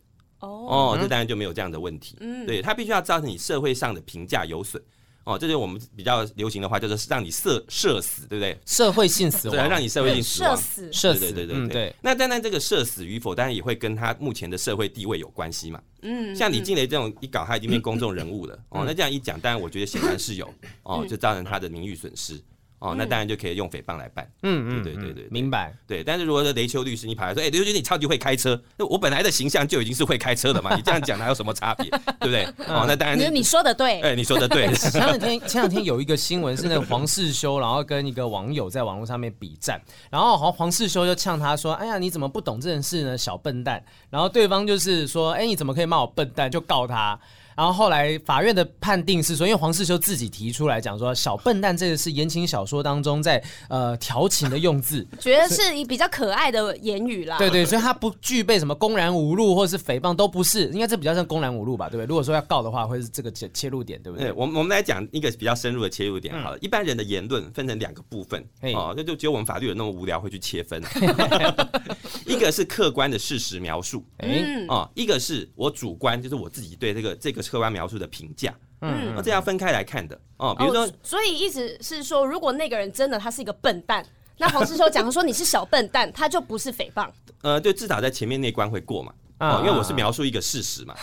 [0.46, 2.16] 哦，这当然就没有这样的问题。
[2.20, 4.82] 嗯，对，他必须要造成你社会上的评价有损。
[5.24, 8.54] 哦，这就是我们比较流行的话，就是让你社社死，对不对？
[8.66, 11.96] 社会性死亡，对，让你社会性死亡，社死，社死，对对对对。
[12.02, 15.80] 那当然，这个社死与否，当然也会跟他目前的社会地位有关系嘛。
[16.02, 18.54] 嗯，像李静蕾这种一搞，他已经变公众人物了。
[18.68, 22.38] 哦，那这样一讲，当然我觉得显然是有哦， 就造成他的名誉损失。
[22.84, 24.30] 哦，那当然就可以用诽谤来办。
[24.42, 25.74] 嗯嗯，对对对，明白。
[25.86, 31.88] 对，但是如果是雷秋律师，你跑来说，哎，雷丘律师你超级会开车，那我本来的形象就已经是会开车的嘛，你这样讲还有什么差别？
[31.88, 32.44] 对不对？
[32.66, 33.34] 哦，那当然。
[33.34, 34.02] 你说的对。
[34.02, 34.70] 哎，你说的对。
[34.76, 39.80] 前两天前两天有一个新闻是那个黄世修，然后跟一个网友在网络上面比战，
[40.10, 43.82] 然后黄黄世修就呛他说，哎呀，你怎么不懂这件事呢，小笨蛋。
[44.10, 46.50] 然后对方就是说，哎，你怎么可以骂我笨蛋？
[46.50, 47.18] 就告他。
[47.56, 57.38] 然后后来法院的判定是说，因为黄世修自己提出来讲说，小笨蛋这个是言情小说当中在呃调情的用字， 觉得是比较可爱的言语啦。
[57.38, 62.06] 对对，所以他不具备什么公然侮辱或者是诽谤都不是，应该这比较像公然侮辱吧，对不对？
[62.06, 64.32] 如果说要告的话，会是这个切切入点，对不对？
[64.32, 66.56] 我们我们来讲一个比较深入的切入点好了。
[66.56, 70.82] 嗯、一般人的言论分成两个部分嘿哦，那就只有我们法律人那么无聊会去切分。
[72.26, 80.54] 一个是客观的事实描述，嗯哦，一个是我主观，就是我自己对这个这个客观描述的评价，嗯，那这要分开来看的哦。
[80.58, 84.04] 比如说，哦、所以意思是说，如果那个人真的他是一个笨蛋，
[84.38, 87.08] 那黄世修讲说你是小笨蛋，他就不是诽谤。
[87.42, 89.12] 呃，对，至少在前面那关会过嘛。
[89.40, 90.94] 哦，因为我是描述一个事实嘛。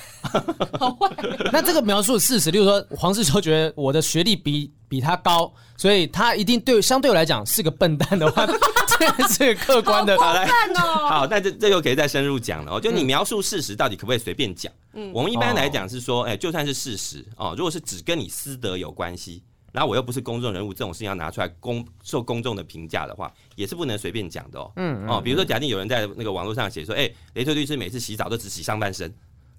[0.80, 1.10] 好坏。
[1.52, 8.46] 那这个描述的事实，例如说黄世修觉得我的学历比比他高，所以他一定对相对我来讲是个笨蛋的话，
[9.00, 10.20] 这是客观的。
[10.20, 11.08] 好烂哦。
[11.08, 12.82] 好，那这这又可以再深入讲了哦。
[12.82, 14.70] 就你描述事实，到底可不可以随便讲？
[14.92, 19.42] 嗯，我们一般来讲是说，哎，就算是事实哦，如果是只跟你私德有关系。
[19.72, 24.70] 然后我又不是公众人物，这种事情要拿出来公受公众的评价的话，也是不能随便讲的哦。
[24.76, 29.10] 嗯哦，比如说，假定有人在那个网络上写说，哎，雷特律师每次洗澡都只洗上半身，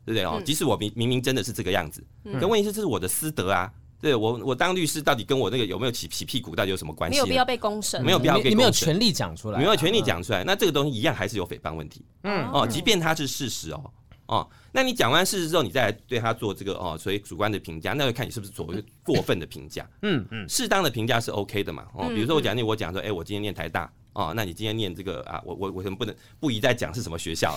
[0.05, 0.39] 对不对哦？
[0.45, 2.05] 即使我明明明真的是这个样子，
[2.39, 3.73] 可问题是这是我的私德啊。
[4.03, 7.15] 对我我当律师到底跟我那个有没有起起屁股到底有什么关系？
[7.15, 10.43] 没有必要被公审，没有必要，你没有权利讲出来，没有权利讲出来。
[10.43, 12.05] 那这个东西一样还是有诽谤问题。
[12.25, 13.91] 嗯哦，即便它是事实哦。
[14.27, 19.89] 哦，那你讲完事实之后，你再来对他做这个哦，所以主观的评价，那要看你是不是所谓过分的评价。
[20.03, 21.87] 嗯嗯，适当的评价是 OK 的嘛。
[21.95, 27.57] 哦，比如说我讲你，我讲说，哎，我今天念台大，哦，那你今天念这个啊，我我我不能不宜再讲是什么学校，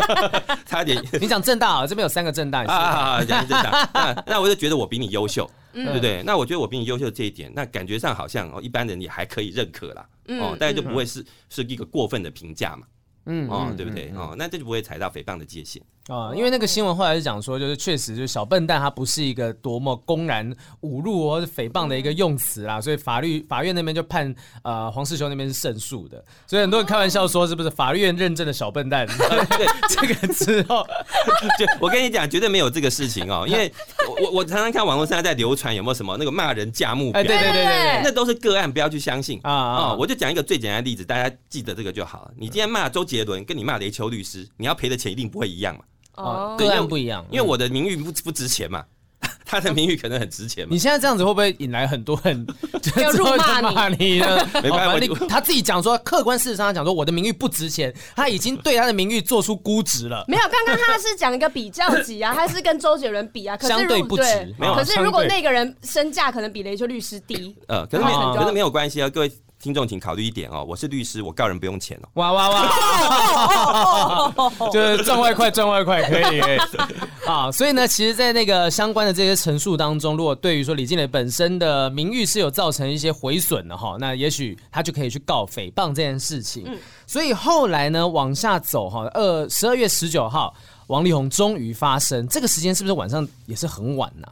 [0.64, 1.02] 差点。
[1.20, 6.22] 你讲正大啊，这边有三个正大啊，讲正大，那那我就觉得我比你优秀，对不对？
[6.24, 10.06] 那我觉得我比你优秀这一点，那感觉上好像哦，一般人也还可以认可啦。
[10.40, 12.86] 哦，大家就不会是是一个过分的评价嘛。
[13.26, 14.10] 嗯哦，对不对？
[14.16, 15.82] 哦，那这就不会踩到诽谤的界限。
[16.08, 20.50] 啊，因为那个新闻后来是讲说，就是确实就是小笨蛋，他不是一个多么公然
[20.80, 29.06] 侮辱或者诽谤的一个用词啦，所以法律法院那边就判呃黄世雄那边是胜诉的，所以很多人开玩笑说是不是法院认证的小笨蛋？
[29.56, 30.84] 对，这个之后，
[31.56, 33.72] 就我跟你讲，绝对没有这个事情哦， 因为
[34.20, 39.94] 我我常常看网络上在流传有没有什么那个骂人价目表，哎，对对对对，那都是个案，不要去相信啊啊！
[39.94, 42.32] 我就讲一个最简单的例子，大家记得这个就好了。
[42.36, 45.84] 你今天骂周杰伦，跟你骂雷秋律师，你要赔的钱一定不会一样嘛。
[46.16, 48.84] 哦，个案不一样，因为我的名誉不不值钱嘛，
[49.44, 50.68] 他的名誉可能很值钱嘛。
[50.72, 52.46] 你现在这样子会不会引来很多人
[52.96, 54.48] 要辱骂你你呢？
[54.62, 60.24] 没办法哦他自己讲说，客观事实上他讲说，我的名誉不值钱，他已经对他的名誉做出估值了。
[60.28, 64.54] 没有，刚刚他是讲一个比较级啊， 他是跟周杰伦比啊，可是相对不值。
[64.58, 69.32] 没有，可是如果那个人身价可能比雷秋律师低，呃，可是没有，可是没有关系啊，各位。
[69.62, 72.08] 听众，请考虑一点哦，我是律师，我告人不用钱哦。
[72.14, 72.68] 哇哇哇！
[74.72, 76.58] 就是赚外快，赚外快，可以可以
[77.24, 77.48] 啊。
[77.52, 86.66] 所以呢，其实，在那个相关的这些陈述当中，如果对于说李静蕾本身的名誉是有造成一些毁损的哈，那也许他就可以去告诽谤这件事情。
[87.06, 90.52] 所以后来呢，往下走哈，二十二月十九号，
[90.88, 94.26] 王力宏终于发声，这个时间是不是晚上也是很晚呢？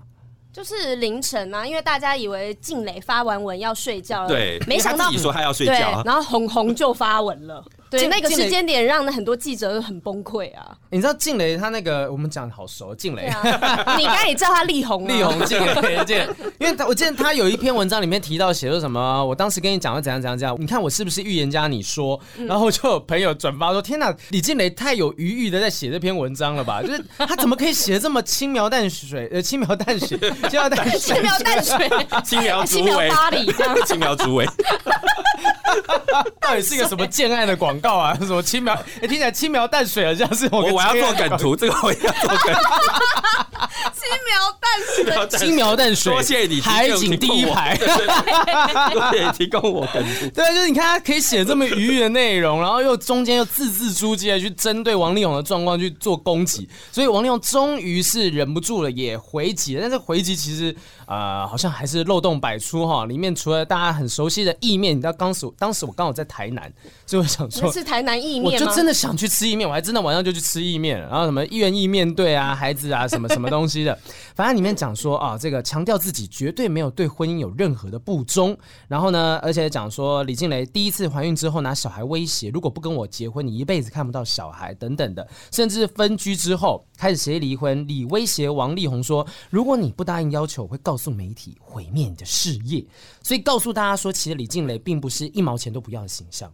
[0.52, 7.64] 就是凌晨啊，因为大家以为静蕾发完文要睡觉了，对，没想到自己说他要睡觉，然后红红就发文了。
[7.90, 10.76] 对，那个时间点让很多记者都很崩溃啊！
[10.90, 13.42] 你知道静蕾她那个，我们讲的好熟，静蕾，啊、
[13.98, 16.16] 你刚才也叫她力宏，力宏静蕾，静，
[16.60, 21.66] 因为我记得她有一篇文章里面提到写说什么，我当时跟你讲了怎样怎样怎样，你看我是不是预言家？
[21.66, 26.80] 你说，然后就有朋友转发说，天哪，李静蕾太有余裕的在写这篇文章了吧？
[26.82, 29.28] 就是他怎么可以写的这么轻描淡水？
[29.32, 30.16] 呃，轻描淡写，
[30.48, 31.88] 轻描淡轻描淡水，
[32.24, 34.46] 轻描轻描巴黎这样，轻描竹尾，
[36.40, 37.80] 到底是一个什么建案的广？
[37.80, 38.74] 告啊， 什么轻描？
[38.74, 42.54] 哎、欸，听起来轻描淡水好，像是我我要做梗图，这个我要做梗。
[43.94, 50.28] 轻描淡水，轻描淡水，多谢你，海景第一排，多谢提供我梗图。
[50.34, 59.82] 对，就是你看他可以写这么愉悦的内容，然后又中间又字字珠玑的去针对王力宏的状况去做攻击，所以王力宏终于是忍不住了，也回击了。
[59.82, 60.74] 但是回击其实
[61.10, 66.72] 呃好像还是漏洞百出哈，里面除了大家很熟悉的意面，你知道当时当时我刚好在台南，
[67.04, 67.70] 所以我想说。
[67.72, 73.98] 是台南意面，我就真的想去吃意面，我还真的晚上就去吃意面，然后什么愿意面对啊，孩子啊，什么什么东西的，
[74.36, 78.56] 反正里面讲说啊，这个强调自己绝对没有对婚姻有任何的不忠，
[78.86, 92.84] 然后呢，而且讲说李静蕾第一次怀孕之后拿小孩威胁，如果不跟我结婚，你一辈子看不到小孩等等的，甚至分居之后开始协议离婚，李威胁王力宏说，如果你不答应要求，我会告诉媒体毁灭你的事业，
[93.22, 96.52] 所以告诉大家说，其实李静蕾并不是一毛钱都不要的形象。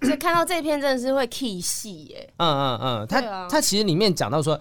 [0.00, 2.32] 所以看到这篇真的是会气戏耶。
[2.38, 4.58] 嗯嗯嗯，他、啊、他其实里面讲到说。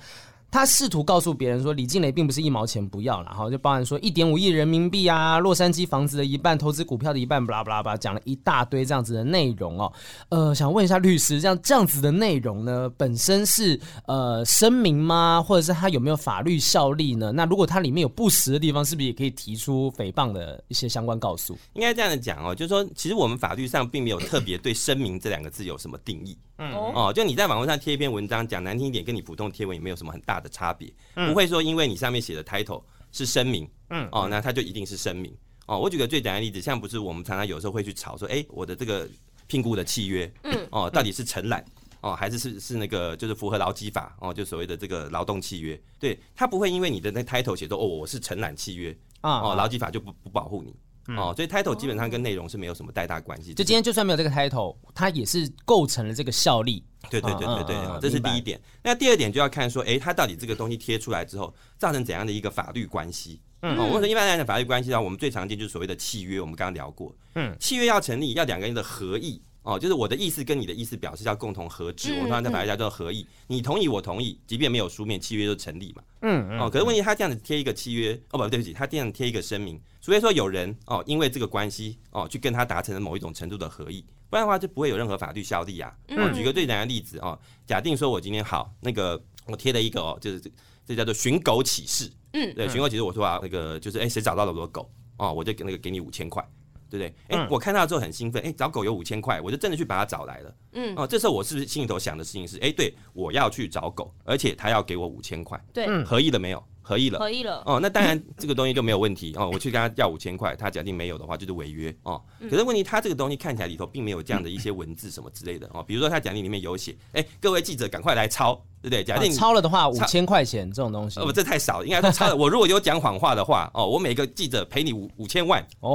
[0.52, 9.92] 他试图告诉别人说，李靓蕾并不是一毛钱不要，然后就包含说一点五亿人民币啊，洛杉矶房子的一半，投资股票的一半，巴拉巴拉巴拉，讲了一大堆这样子的内容哦。
[10.28, 15.42] 呃，想问一下律师，这样这样子的内容呢，本身是呃声明吗？
[15.42, 17.32] 或者是他有没有法律效力呢？
[17.32, 21.58] 那如果它里面有不实的地方，是不是也可以提出诽谤的一些相关告诉？
[21.74, 26.38] 应该这样讲哦，就是说，其实我们法律上并没有特别对“声明”这两个字有什么定义。
[26.62, 26.94] 嗯。
[26.94, 30.92] 哦，就你在网络上贴一篇文章，讲难听一点，跟你普通贴文也没有什么很大的差别，
[31.28, 35.36] 不会说因为你上面写的 title 是声明，嗯哦，那它就一定是声明。
[35.66, 35.80] 哦。
[35.80, 39.10] 我举个最简单的例子，像不是我们常常有时候会去吵说，哎，我的这个
[39.48, 41.64] 聘雇的契约，嗯哦，到底是承揽
[42.02, 50.76] 哦，还是是是那个就是符合劳基法哦，就所谓的这个劳动契约，对，他不会因为你的那 title 写作哦，我是承揽契约啊，哦，劳基法就不不保护你。
[51.08, 53.54] 哦，所以 title 基本上跟内容是没有什么太大关系。
[53.54, 56.84] 就今天就算没有这个 title，它也是构成了这个效力。
[57.10, 58.62] 对对对对对，这是第一点。
[58.84, 63.42] 那第二点就要看说，哎，它到底这个东西贴出来之后，造成怎样的一个法律关系？
[63.64, 67.16] 嗯，我说一般来讲法律关系的话，我们最常见就是所谓的契约，我们刚刚聊过。
[67.36, 69.42] 嗯，契约要成立，要两个人的合意。
[69.64, 76.04] 哦，就是我的意思跟你的意思表示要共同合致，我通常在法律家叫做合意，你同意我同意，即便没有书面契约就成立嘛。
[76.22, 85.94] 嗯哦，可是问题他这样子贴一个契约，哦不对不起，他这样贴一个声明，除非说有人哦因为这个关系哦去跟他达成了某一种程度的合意，不然的话就不会有任何法律效力啊。
[86.10, 87.38] 哦，举个最简单的例子哦，
[87.68, 90.52] 假定说我今天好那个我贴了一个哦，就是这
[90.88, 92.12] 这叫做寻狗启事。
[92.34, 96.44] 嗯，对，寻狗启事我说啊那个就是哎谁找到了我的狗哦，我就给那个给你五千块。
[96.92, 97.16] 对不对？
[97.30, 100.56] 哎，我看到之后很兴奋，哎，找狗有五千块，我就真的去把它找来了。
[100.74, 105.60] 嗯，哦，这时候我是不是心里头想的事情是，哎，对，我要去找狗，而且他要给我五千块。
[105.74, 106.62] 对，合意了没有？
[106.82, 107.64] 合意了，合意了。
[107.66, 109.50] 哦，那当然这个东西就没有问题哦。
[109.54, 112.22] 我去跟他要五千块，他假定没有的话就是违约哦。
[112.50, 115.84] 可是问题，他这个东西看起来里头并没有这样的一些文字什么之类的哦。
[115.84, 119.04] 比如说他假定里面有写，哎，各位记者赶快来抄，对不对？
[119.04, 122.36] 假定抄了的话，五千块钱这种东西，哦不，这太少了，应该说抄了。
[122.38, 125.90] 我如果有讲谎话的话，哦，我每个记者赔你五五千万，哦，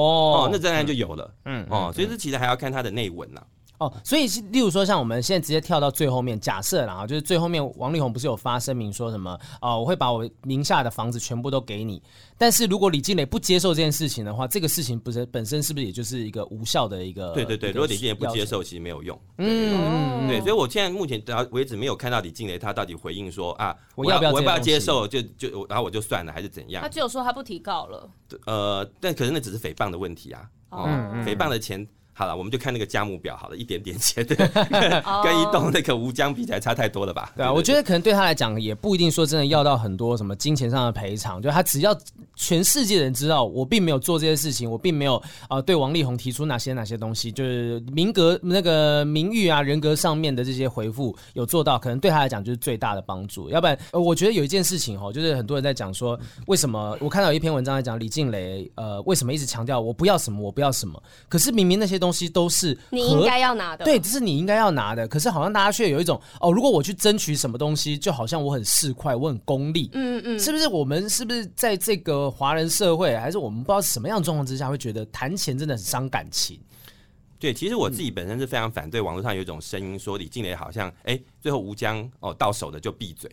[0.46, 1.34] 哦，那当然就有了。
[1.44, 3.42] 嗯，哦，所以这其实还要看他的内文呐。
[3.78, 9.32] 哦，所以是例如说，像我们现在直接跳到最后面，假设啦，就是最后面王力宏不是有发声明说什么？
[9.60, 12.02] 哦、呃，我会把我名下的房子全部都给你。
[12.38, 17.32] 但是如果李静蕾不接受这件事情的话，这个事情不是本身是不是也就是一个无效的一个？
[17.32, 19.18] 对对对，如果李静蕾不接受，其实没有用。
[19.38, 25.06] 嗯，对，所以我现在目前到为止没有看到李静蕾他到底回应说啊，我要不要我要不要接受？
[25.06, 26.82] 就就然后我就算了，还是怎样？
[26.82, 28.08] 他只有说他不提告了。
[28.46, 30.48] 呃，但可是那只是诽谤的问题啊。
[30.70, 30.84] 哦，
[31.24, 31.86] 诽谤的钱。
[32.18, 34.34] 好了，我们就看那个价目表，好了，一点点钱，对，
[35.22, 37.30] 跟一栋那个吴江比起来差太多了吧？
[37.36, 41.94] 对啊，我觉得可能对他来讲也不一定说真的要到很多什么金钱上的赔偿，就他只要
[42.34, 53.50] 全世界人知道我并没有做这些事情，我并没有呃对王力宏提出哪些哪些东西，就是名格那个名誉啊人格上面的这些回复有做到，可能对他来讲就是最大的帮助。
[53.50, 62.05] 要不然，呃，我觉得有一件事情哈，就是很多人在讲说，为什么我看到有一篇文章在讲李静蕾呃为什么一直强调我不要什么我不要什么，可是明明那些东西。
[62.06, 65.08] 东西都是你应该要拿的，对，这是你应该要拿的。
[65.08, 69.90] 可是好像大家却有一种哦，如果我去争取什么东西，就好像我很市侩，我很功利。
[69.92, 70.68] 嗯嗯，是不是？
[70.68, 76.60] 我们是不是在这个华人社会，还是我们不知道什么样的状况之下，会觉得谈钱真的很伤感情？
[77.40, 79.00] 对，其实我自己本身是非常反对。
[79.00, 83.28] 网络上有一种声音说，李静蕾好像哎，最后吴江哦到手的就闭嘴。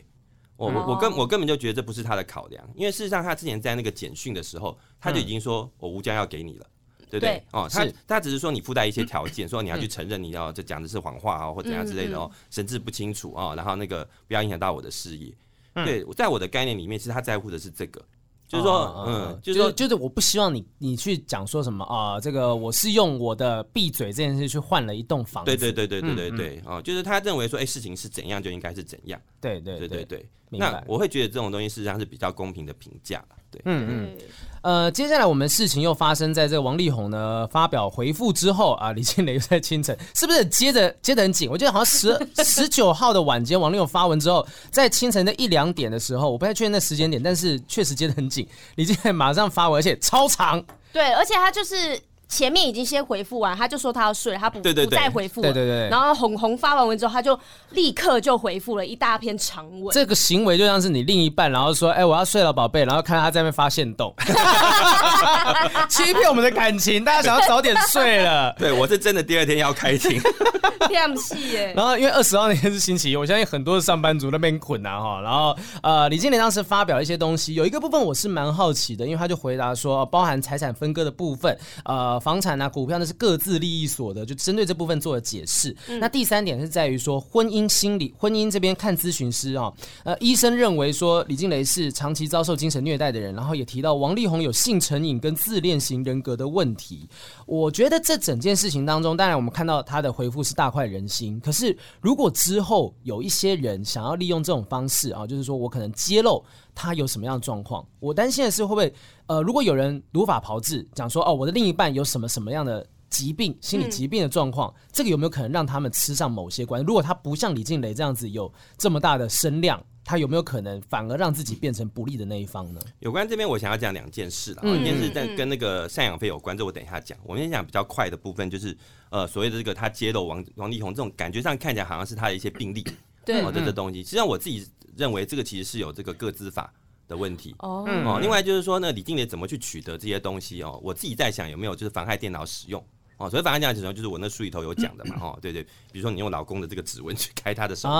[0.55, 6.65] 我我我根我根本就觉得这不是他的考量，因为事实上他之前在那个简讯的时候，他就已经说我吴江要给你了。
[7.09, 7.43] 对不对？
[7.51, 15.33] 哦，他他只是说你附带一些条件， 说你要去承认你要这讲的是谎话啊，或怎样之类的哦，神志不清楚啊，然后那个不要影响到我的事业。
[15.73, 17.99] 对，在我的概念里面，其实他在乎的是这个，
[18.47, 25.49] 就是说，嗯，就是说，就是我不希望你你去讲说什么啊，这个我是用我的闭嘴这件事去换了一栋房子。
[25.49, 29.19] 对对对对对对对，哦，就是他认为说，哎，事情是怎样就应该是怎样。
[29.41, 33.25] 对对对对对，那我会觉得这种东西事实上是比较公平的评价。
[33.49, 34.17] 对，嗯嗯。
[34.63, 41.49] 呃，接下来我们事情又发生在这个王力宏呢发表回复之后啊，李静蕾又在清晨，是不是接着接得很紧？
[41.49, 48.47] 我记得好像十 十九号的晚间，王力宏发文之后，在清晨的一两点的时候，我不太确定那时间点，但是确实接得很紧。
[48.75, 50.63] 李静蕾马上发文，而且超长。
[50.91, 52.01] 对，而且他就是。
[52.33, 55.53] 前面已经先回复完，他就说他要睡，他不不再回复了。
[55.53, 55.89] 对对对。
[55.89, 59.93] 然后红红发完文之后，他就立刻就回复了一大篇长文。
[59.93, 64.11] 这个行为就像是你另一半，然后说：“哎、欸，我要睡了，宝贝。”然后看到他在那边发现动，
[65.87, 67.05] 欺骗我们的感情。
[67.05, 68.51] 大家想要早点睡了。
[68.57, 70.19] 对，我是真的第二天要开庭。
[70.89, 71.73] 骗戏耶。
[71.75, 75.21] 然后因为二十号那天是星期一，我相信很多的上班族那边捆啊哈。
[75.21, 83.03] 然后呃，李靓蕾当时发表一些东西，有一个部分我是蛮好奇的，因为他就回答说，包含财产分割的部分，呃，房产啊，股票那。
[83.03, 85.75] 是各自利益所得，就针对这部分做了解释。
[85.89, 89.73] 嗯、那第三点是在于说婚姻心理，婚姻这边看咨询师啊、哦，
[90.05, 97.05] 呃，医生认为说李静蕾是长期遭受精神虐待的人，然后也提到王力宏有性成瘾跟自恋型人格的问题。
[97.45, 101.37] 我觉得这整件事情当中，当然我们看到他的回复是大快人心。
[101.41, 106.41] 可是如果之后有一些人想要利用这种方式啊，就是说我可能揭露
[106.75, 108.93] 他有什么样的状况，我担心的是会不会
[109.27, 112.85] 呃，如果有人如法炮制讲说哦，我的另一半有什么什么样的。
[113.13, 116.83] 疾病、心理疾病的状况，嗯、这个有没有可能让他们吃上某些关？
[116.83, 122.81] 如果他不像李静蕾这样子有这么大的声量，他有没有可能反而让自己变成不利的那一方呢？
[123.01, 124.61] 有关这边，我想要讲两件事啦。
[124.63, 127.15] 嗯、一件事在跟那个赡养费有关，这我等一下讲。
[127.23, 128.75] 我们先讲比较快的部分，就是
[129.11, 132.83] 呃所谓的这个他揭露王王力宏这种感觉上看起来好像是他的一些病例，
[133.23, 134.03] 对哦，这个东西。
[134.03, 136.73] 实际上我自己认为这个其实是有这个各资法
[137.07, 137.55] 的问题。
[137.59, 137.85] 哦。
[138.05, 140.79] 哦，另外就是说呢，李靓蕾怎么去取得这些东西哦？
[140.83, 142.83] 我自己在想有没有就是妨害电脑使用。
[143.17, 147.93] 哦，所以反正讲的时就是我那书里头有讲的嘛，哦，对对，比如说你用老公的这个指纹去开他的手机，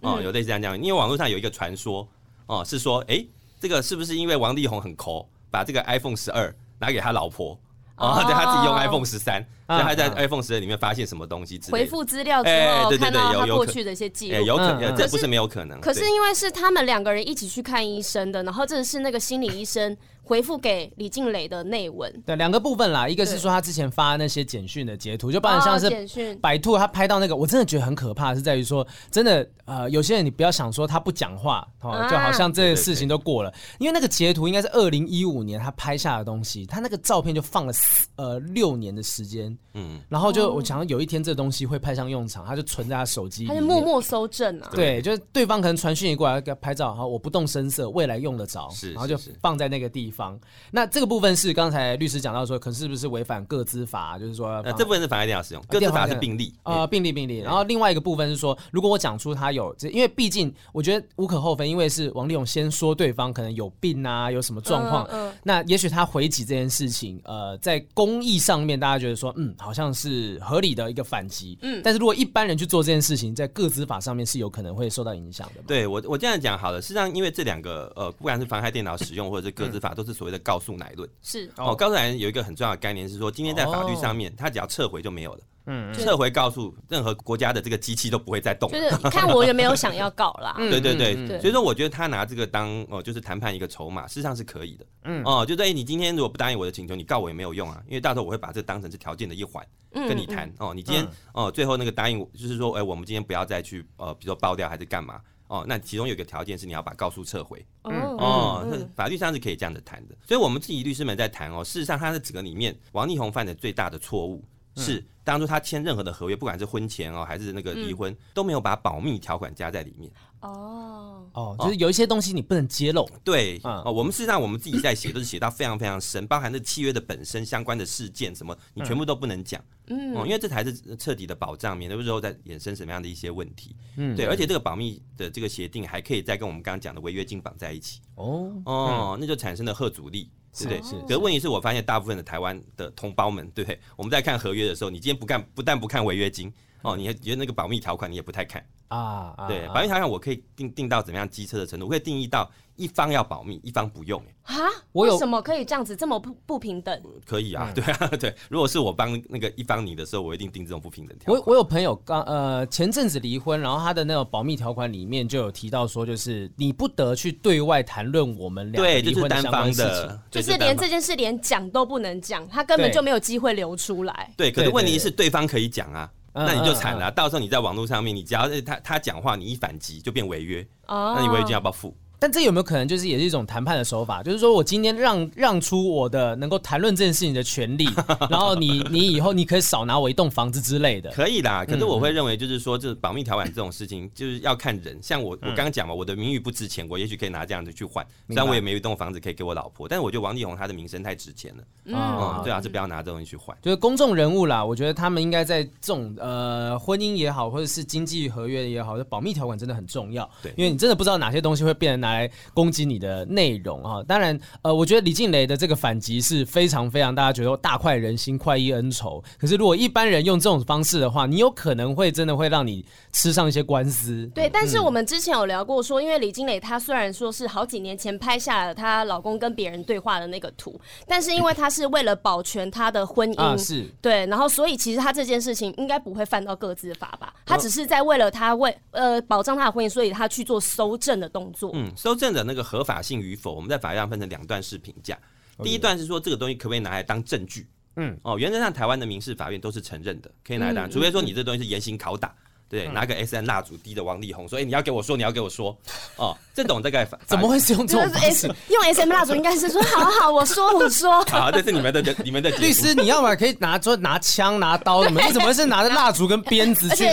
[0.00, 2.08] 哦，有类似这样讲，因为网络上有一个传说，
[2.46, 3.24] 哦，是说，哎，
[3.60, 7.60] 这个是不是因为王力宏很抠，把这个 iPhone 十二拿给他老婆，
[7.96, 15.80] 哦，对，他自己用 iPhone 十三，所以他在 iPhone 十二里面发现什么东西之类的，回复资料之后，看到他过去的一些记录，有可能，这不是没有可能。
[15.80, 19.96] 可是因为是他们两个人一起去看医生的，然后这是那个心理医生。
[20.26, 50.38] 回复给李静蕾的内文，对，两个部分啦，一个是说他之前发那些简讯的截图，就包含像是百兔他拍到那个，我真的觉得很可怕，是在于说真的呃，有些人你不要想说他不讲话哦，就好像这件事情都过了，因为那个截图应该是二零一五年他拍下的东西，他那个照片就放了四呃六年的时间，嗯，然后就我想有一天这东西会派上用场，他就存在他手机，他就默默搜证啊，对，就是对方可能传讯息过来给他拍照，好，我不动声色，未来用得着，是，然后就放在那个地方。
[50.70, 54.18] 那这个部分是刚才律师讲到说，可是不是违反个资法？
[54.18, 56.54] 就是说，呃，这部分是妨害电脑使用，个资法是病例。
[56.62, 57.38] 啊、呃，病例病例。
[57.38, 75.62] 然后另外一个部分是说，如果我讲出他有这，因为毕竟我觉得无可厚非，因为是王力宏先说对方可能有病啊，有什么状况，嗯嗯、那也许他回击这件事情，呃，在公益上面大家觉得说，嗯，好像是合理的一个反击，嗯，但是如果一般人去做这件事情，在个资法上面是有可能会受到影响的。
[75.66, 81.08] 对我，我这样讲好了，实际上因为这两个呃，不管是妨害电脑使用或者是个资法，嗯、都是所谓的告诉乃论。
[81.22, 85.40] 是哦，告诉乃论有一个很重要的概念是说，今天在法律上面，他只要撤回就没有了。
[85.66, 90.54] 嗯，撤回告诉任何国家的这个机器都不会再动，就是看我有没有想要告啦。
[90.60, 94.84] 对对对，所以说我觉得他拿这个当哦，就是谈判一个筹码，事实上是可以的。
[95.04, 100.72] 嗯哦，就在你今天如果不答应我的请求，你告我也没有用啊，因为到时候我会把这当成是条件的一环，跟你谈哦。
[100.72, 105.64] 你今天哦，最后那个答应我，就是说，哎，我们今天不要再去呃，比如说爆掉还是干嘛哦？
[105.68, 107.64] 那其中有一个条件是你要把告诉撤回。
[107.82, 110.16] 嗯哦，法律上是可以这样子谈的。
[110.26, 114.44] 所以我们自己律师们在谈哦，事实上他的整个里面，王力宏犯的最大的错误。
[114.76, 120.10] 是，当初他签任何的合约，不管是婚前哦，还是那个离婚，嗯、都没有把保密条款加在里面。
[120.40, 123.08] 哦哦，就是有一些东西你不能揭露。
[123.24, 129.62] 对，哦，我们事实上我们自己在写，都是写到非常非常深，包含这契约的本身相关的事件什么，你全部都不能讲。
[129.86, 133.74] 嗯，哦，因为这才是彻底的保障，免得之后再衍生什么样的一些问题。
[133.96, 138.00] 嗯，对，而且这个保密的这个协定还可以再跟我们刚刚讲的违约金绑在一起。
[138.16, 140.30] 哦哦，那就产生了吓阻力。
[140.56, 140.82] 对不对？
[140.82, 140.94] 是。
[141.02, 143.78] 可是问题是我发现大部分的台湾的同胞们，对不对？
[143.96, 146.52] 我们在看合约的时候，你今天不看，不但不看违约金
[146.84, 149.34] 哦，你还觉得那个保密条款你也不太看啊？
[149.48, 152.50] 对，保密条款我可以定定到怎么样机车的程度，我可以定义到。
[152.76, 154.20] 一方要保密，一方不用。
[154.42, 154.56] 啊，
[154.90, 157.00] 我有什么可以这样子这么不不平等？
[157.24, 158.34] 可以啊， 对啊，对。
[158.48, 161.40] 如果是我帮那个一方你的时候，我一定定这种不平等条款。
[161.40, 174.34] 我我有朋友刚呃前阵子离婚，然后他的那个保密条款里面就有提到说，就是你不得去对外谈论我们两个离婚的相关事情，就是连这件事连讲都不能讲，他根本就没有机会流出来。
[174.36, 177.10] 对，可是问题是对方可以讲啊，那你就惨了。
[177.12, 181.96] 到时候你在网络上面，你只要是他他讲话，你一反击就变违约，那你违约金要不要付？
[182.24, 184.22] 但这有没有可能就是也是一种谈判的手法？
[184.22, 187.86] 就是说我今天让让出我的能够谈论这件事情的权利，
[188.30, 191.10] 然后你你以后你可以少拿我一栋房子之类的。
[191.10, 194.98] 可以啦，可是我会认为就是说，这保密条款这种事情就是要看人。
[195.02, 198.02] 像我我刚刚讲嘛，我的名誉不值钱，我也许可以拿这样子去换。
[198.28, 201.62] 虽然我也没有一栋房子可以给我老婆，但是我觉得王力宏他的名声太值钱了。
[201.84, 203.54] 嗯，对啊，是不要拿这东西去换。
[203.60, 210.26] 就是公众人物啦，我觉得他们应该在这种呃婚姻也好，或者是经济合约也好，保密条款真的很重要。
[210.42, 212.94] 对，因为你真的不知道哪些东西会变成拿来攻击你。
[212.94, 219.22] 的内容啊，当然，呃，我觉得李静蕾的这个反击是非常非常大家觉得大快人心、快意恩仇。
[219.36, 222.82] 可是如果一般人用这种方式的话，你有可能会真的会让你
[223.14, 224.30] 吃上一些官司。
[224.34, 237.34] 对，但是我们之前有聊过说，因为李金磊她虽然说是好几年前拍下了她老公跟别人对话的那个图，但是因为她是为了保全她的婚姻，啊、是对，然后所以其实她这件事情应该不会犯到各自法吧？
[237.44, 241.72] 她只是在为了她为呃保障她的婚姻，所以她去做搜证的动作。
[241.74, 242.84] 嗯，搜证的那个合。
[242.84, 245.18] 法性与否，我们在法律上分成两段式评价。
[245.62, 247.66] 第一段是说这个东西可不可以拿来当证据？
[247.96, 252.34] 嗯，哦，原则上台湾的民事法院都是承认的，可以拿来当，除非说你这东西是严刑拷打。
[252.74, 255.76] 对，拿个 S M 蜡烛滴的王力宏，说：“哎你要给我说，你要给我说，
[256.16, 258.48] 哦，这种大概怎么会是用这种方式？
[258.68, 261.24] 用 S M 蜡烛应该是说，好好，我说我说。
[261.30, 267.04] 好，这是你们的你们的律师，你要么可以拿说拿枪拿刀，你们怎么会是拿着蜡烛跟鞭子去？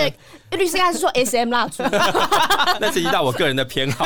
[0.51, 1.81] 律师刚才是说 S M 蜡烛
[2.77, 4.05] 那涉及到我个人的偏好，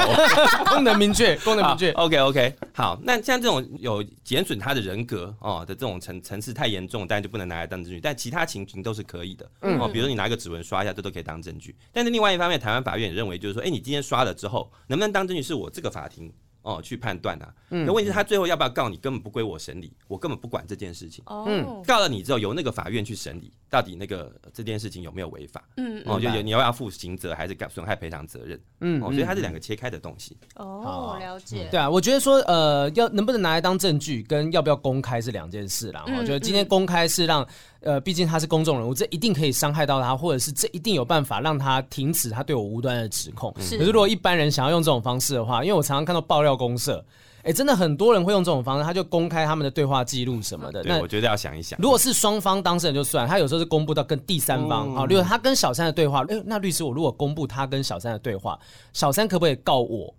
[0.65, 1.91] 功能明确，功能明确。
[1.93, 9.49] OK OK，好，那像这种有减损他的人格哦的这种层层次太严重，但就不能拿来当证据，但其他情形都是可以的。
[9.61, 11.75] 嗯，哦，比如说你拿一个指纹刷一下，这都可以当证据。
[11.93, 16.33] 但是另外一方面，台湾法院也认为，就是说，哎，你今天刷了之后，能不能当证据，是我这个法庭
[16.63, 17.53] 哦去判断的。
[17.69, 21.23] 嗯，那问题是，他最后要不要告你，根本不归我审理，我根本不管这件事情。
[21.27, 25.63] 哦，告了你之后，由那个法院去审理，到底那个这件事情有没有违法？
[25.77, 28.59] 嗯，哦，就有你要要负刑责还是损害赔偿责任？
[28.81, 30.37] 嗯，哦，所以它是两个切开的东西。
[30.55, 31.67] 哦，了解。
[31.71, 36.05] 对啊，我觉得说，呃，要能不能拿来当证据，跟要不要公开是两件事啦。
[36.07, 37.47] 我觉得今天公开是让。
[37.85, 43.53] 呃，毕竟他是公众人物，这一定可以伤害到他，或者是这一定有办法让他停止他对我无端的指控。
[43.59, 47.05] 是，可是如果一般人想要用这种方式的话，因为我常常看到爆料公社，
[47.43, 50.83] 哎，真的很多人会用这种方式，他就公开他们的对话记录什么的。
[50.83, 58.59] 那我觉得要想一想，如果是双方当事人就算，他有时候是公布到跟第三方啊，例如他跟小三的对话，哎，那律师我如果公布他跟小三的对话，
[58.93, 60.11] 小三可不可以告我？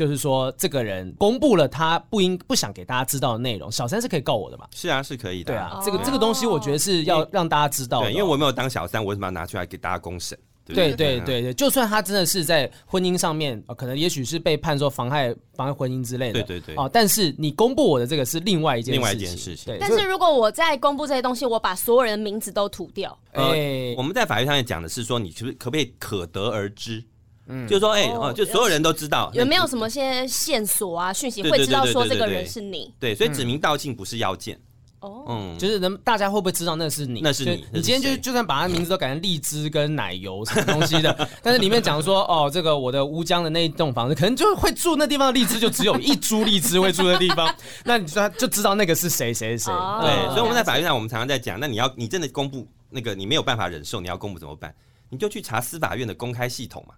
[0.00, 4.66] 就是说，这个人公布了他不应不想给大家知道的内容，小三是可以告我的嘛？
[4.74, 5.52] 是啊，是可以的。
[5.52, 8.06] 对啊，这个这个东西我觉得是要让大家知道的。
[8.06, 10.38] 对，因为我没有当小三，我为什么要拿出来给大家公审？
[10.64, 11.42] 对不对对？
[11.42, 27.04] 对就算他真的是在婚姻上面，呃、可能也许是被判说妨害妨害婚姻之类的，对对对哦，但是你公布我的这个是另外一件另外一件事情对，但是如果我在公布这些东西，我把所有人的名字都涂掉，哎、呃，我们在法律上面讲的是说，你是不是可不可以可得而知？
[27.50, 32.94] 嗯，就是说，哎、哦哦，就所有人都知道有没有什么些线索啊、讯息会知道说这个人是你？
[33.00, 34.58] 对，所以指名道姓不是要件。
[35.00, 37.22] 哦，嗯，就是能大家会不会知道那是你？
[37.22, 47.50] 那是你你今天就就算把他名字都改成荔枝跟奶油什么东西的，但是里面讲说哦，这个我的乌江的那一栋房子，可能就会住那地方的荔枝就只有一株荔枝会住的地方，
[47.84, 49.72] 那你说他就知道那个是谁谁谁。
[49.72, 54.74] 哦对，嗯所以我们在法律上，我们常常在讲，那你要你真的公布那个你没有办法忍受，你要公布怎么办？
[55.08, 56.94] 你就去查司法院的公开系统嘛。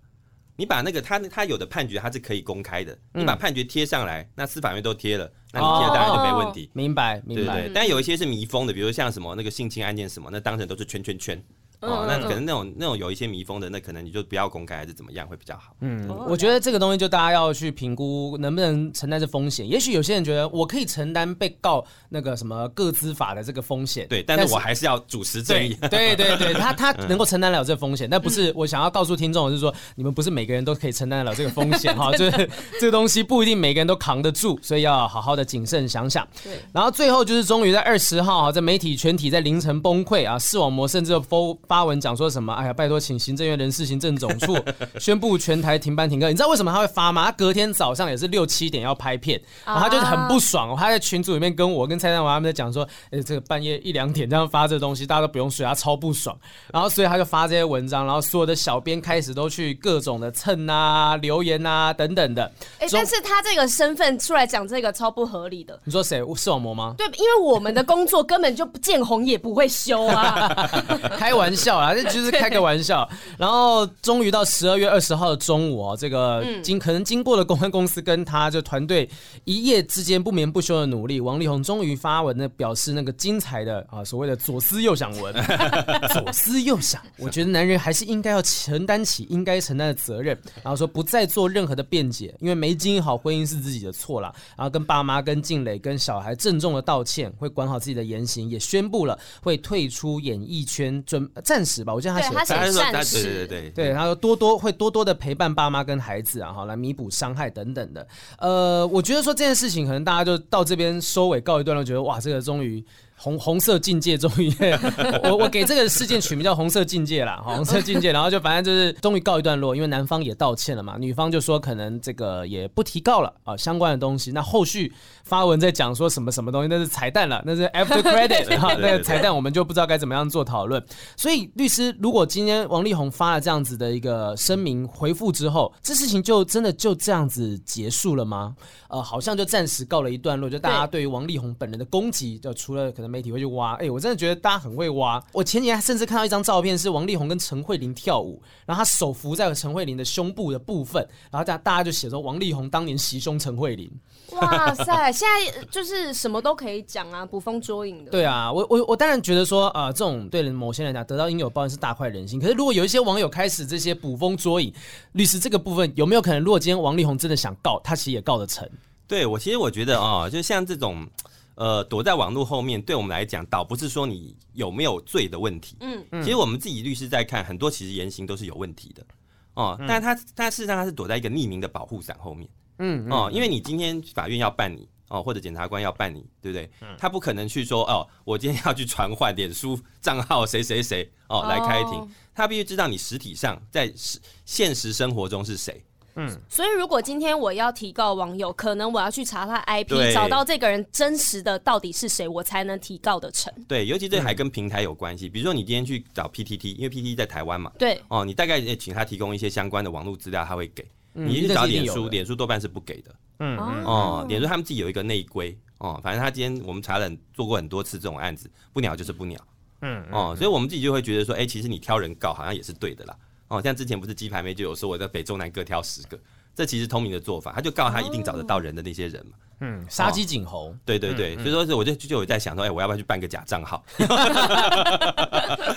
[0.57, 2.97] 你把那个他他有的判决，他是可以公开的。
[3.15, 6.71] 你把判决贴上来，那司法院都贴了，那你贴了当然就没问题。
[6.75, 7.73] 明白明白对。
[7.75, 11.43] 但有一些是密封的，比如像什么那个性侵案件什么，那当成都是圈圈圈。
[11.83, 15.75] 哦，那可能那种那种有一些迷封的，那可能你就不要公开，还是怎么样会比较好？
[15.81, 19.69] 嗯，我觉得这个东西就大家要去评估能不能承担这风险。
[19.69, 25.77] 也许有些人觉得我可以承担被告那个什么个资法的这个风险，对，但是我还是要主持正义。
[25.91, 36.27] 对对对，他他 能够承担了这个风险，但不是我想要告诉听众就是说，你们不是每个人都可以承担得了这个风险 哈，就是 这个东西不一定每个人都扛得住，所以要好好的谨慎想想。
[36.45, 41.19] 对，然后最后就是终于在二十号哈，在媒体全体在凌晨崩溃啊，视网膜甚至
[41.67, 42.53] 发发文讲说什么。
[42.53, 44.55] 哎呀，拜托，请行政院人事行政总处
[45.01, 46.29] 宣布全台停班停课。
[46.29, 47.25] 你知道为什么他会发吗？
[47.25, 50.77] 他隔天早上也是六七点要拍片，然后他就是很不爽。
[50.77, 56.37] 他在群组里面跟我跟蔡丹娃他们在讲说，哎，这个半夜一两点这样发这个东西，大家都不用睡，他超不爽。
[56.71, 62.45] 然后所以他就发这些文章，然后所有的小编开始都去各种的蹭啊、留言啊等等的。
[62.81, 65.81] 哎，但是他这个身份出来讲这个超不合理的。
[65.85, 66.23] 你说谁？
[66.37, 66.95] 视网膜吗？
[66.99, 70.69] 对，因为我们的工作根本就不见红也不会修啊。
[71.17, 72.33] 开玩笑啊，这就是。
[72.43, 73.09] 开个玩笑，
[73.39, 79.09] 然后终于到十二月二十号的中午哦，这个经可能经过了公关公司跟他就团队
[79.45, 85.33] 一夜之间不眠不休的努力，王力宏终于发文的表示那个精彩的啊所谓的左思右想文，
[86.13, 102.21] 左思右想，我觉得男人还是应该要承担起应该承担的责任，然后说不再做任何的辩解，因为没经营好婚姻是自己的错了，然后跟爸妈、跟静蕾、跟小孩郑重的道歉，会管好自己的言行，也宣布了会退出演艺圈，准暂时吧，我记得他。
[102.21, 108.07] 他写暂时，对对对，对，他说多多会多多的陪伴爸妈跟孩子啊，好来弥补伤害等等的。
[108.39, 112.85] 呃，我觉得说这件事情，可能大家就到这边收尾告一段落，觉得哇，这个终于。
[113.15, 114.53] 红红色境界终于，
[115.23, 124.33] 我我给这个事件取名叫红色境界啦，红色境界，然后就反正就是终于告一段落，因为男方也道歉了嘛，女方就说可能这个也不提告了啊，相关的东西。
[124.33, 124.93] 那后续
[125.23, 130.85] 发文在讲说什么什么东西，那是彩蛋了，那是 after credit 哈，那个彩蛋我们就不知道该怎么样做讨论。
[131.17, 138.57] 所以律师，如果今天王力宏发了这样子的一个声明回复之后，这事情就真的就这样子结束了吗？
[138.89, 143.13] 呃，好像就暂时告了一段落，就大家对于王力宏本人的攻击，就除了可能。
[143.13, 145.23] 媒体会去挖，哎、欸，我真的觉得大家很会挖。
[145.33, 153.93] 我前几天甚至看到一张照片，是王力宏跟陈慧琳跳舞，然后他手扶在陈慧琳的胸部的部分，然后大大家就写说王力宏当年袭胸陈慧琳。
[154.31, 158.11] 哇塞，现在就是什么都可以讲啊，捕风捉影的。
[158.11, 162.41] 对啊，我我我当然觉得说啊、呃，这种对某些人来讲得到应有报应是大快人心。
[162.41, 164.73] 可是如果有一些网友开始这些捕风捉影，
[165.13, 166.41] 律师这个部分有没有可能？
[166.41, 168.69] 如果今天王力宏真的想告，他其实也告得成。
[169.07, 171.07] 对我其实我觉得啊、哦，就像这种。
[171.55, 175.77] 呃，躲在网络后面，对我们来讲，倒不是说你有没有罪的问题。
[175.81, 179.05] 嗯嗯，其实我们自己律师在看，很多其实言行都是有问题的
[179.53, 179.79] 哦。
[179.87, 182.49] 但他他事实上他是躲在一个匿名的保护伞后面。
[182.79, 186.69] 嗯哦，因为你今天法院要办你哦，或者检察官要办你，对不对？
[186.81, 195.85] 嗯他不可能去说哦，我今天要去传唤脸书账号谁谁谁哦来开庭，他必须知道你实体上在实现实生活中是谁。
[196.15, 203.53] 嗯，所以如果今天我要提告网友，可能我要去查他 IP，找到这个人真实的到底是谁，我才能提告得成。
[203.67, 205.27] 对，尤其这还跟平台有关系。
[205.29, 210.87] 比如说你今天去找 PTT，因为 PTT 在台湾嘛，对，哦，你大概也请他提供一些相关的网络资料，他会给。
[211.15, 213.15] 你去找脸书，脸书多半是不给的。
[213.45, 219.41] 嗯哦，脸书他们自己有一个内规哦，反正他今天我们查了做过很多次这种案子，不鸟就是不鸟。
[219.81, 223.17] 嗯哦，所以我们自己就会觉得说，哎，其实你挑人告好像也是对的啦。
[223.49, 226.19] 哦，像之前不是鸡排妹就有说我在北中南各挑十个。
[226.55, 229.33] 这其实聪明的做法，他就告他一定找得到人的那些人嘛。
[229.63, 230.75] 嗯，杀鸡儆猴。
[230.85, 233.83] 对对对，所以说是我就就有在想说，哎，我要不要去办个假账号？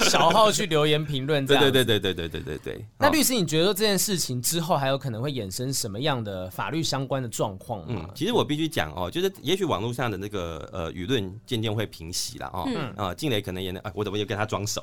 [0.01, 2.85] 小号去留言评论，对对对对对对对对对。
[2.97, 8.05] 那律师，你觉得这件事情之后还有可能会衍生什么样的法律相关的状况吗？
[8.07, 12.63] 嗯，其实我必须讲哦，就是也许网络上的那个呃舆论渐渐会平息了哦。
[12.67, 14.81] 嗯啊，静蕾可能也能，啊、我怎么又跟他装熟？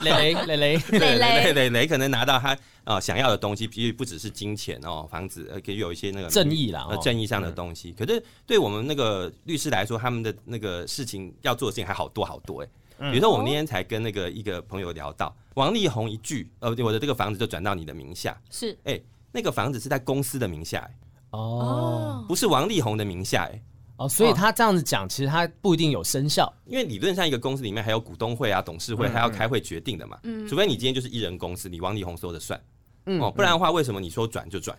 [0.00, 2.50] 雷雷雷雷雷雷雷雷可能拿到他
[2.84, 7.77] 啊、呃、想要的东西，比如不只是金钱哦，房子，呃，可以有一些那个正义啦，呃，正义上的东西。
[7.86, 12.68] 嗯、可是对我们那个律师来说，他们的那个事情要做的事情还好多好多哎。
[13.12, 20.90] 比如说，我那天才跟那个一个朋友聊到，王力宏一句，呃，我的这个房子就转到你的名下，是，哎、欸，那个房子是在公司的名下、欸，
[21.30, 23.62] 哦，不是王力宏的名下、欸，哎，
[23.98, 32.60] 哦，所以他这样子讲，其实他不一定有生效，因为理论上一个公司里面还有股东会啊、董事会，还要开会决定的嘛，嗯，除非你今天就是一人公司，你王力宏说的算，
[33.06, 34.76] 嗯，哦，不然的话，为什么你说转就转？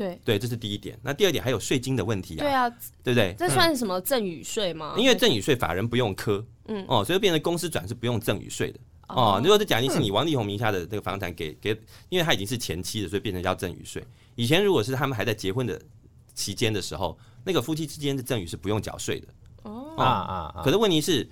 [0.00, 0.98] 对对，这是第一点。
[1.02, 2.70] 那第二点还有税金的问题啊，对啊，
[3.04, 3.34] 对不对？
[3.38, 4.94] 这算什么赠与税吗？
[4.96, 6.42] 因为赠与税法人不用科。
[6.68, 9.38] 嗯哦，所以变成公司转是不用赠与税的哦。
[9.44, 11.78] 如果是假定是你王力宏名下的这个房产给给，
[12.08, 14.02] 因为他已经是前妻了，所以变成叫赠与税。
[14.36, 15.78] 以前如果是他们还在结婚的
[16.34, 19.28] 期间的时候，那个夫妻之间的赠与是不用缴税的。
[19.64, 20.04] 哦啊
[20.56, 20.62] 啊！
[20.64, 21.28] 可是问题是。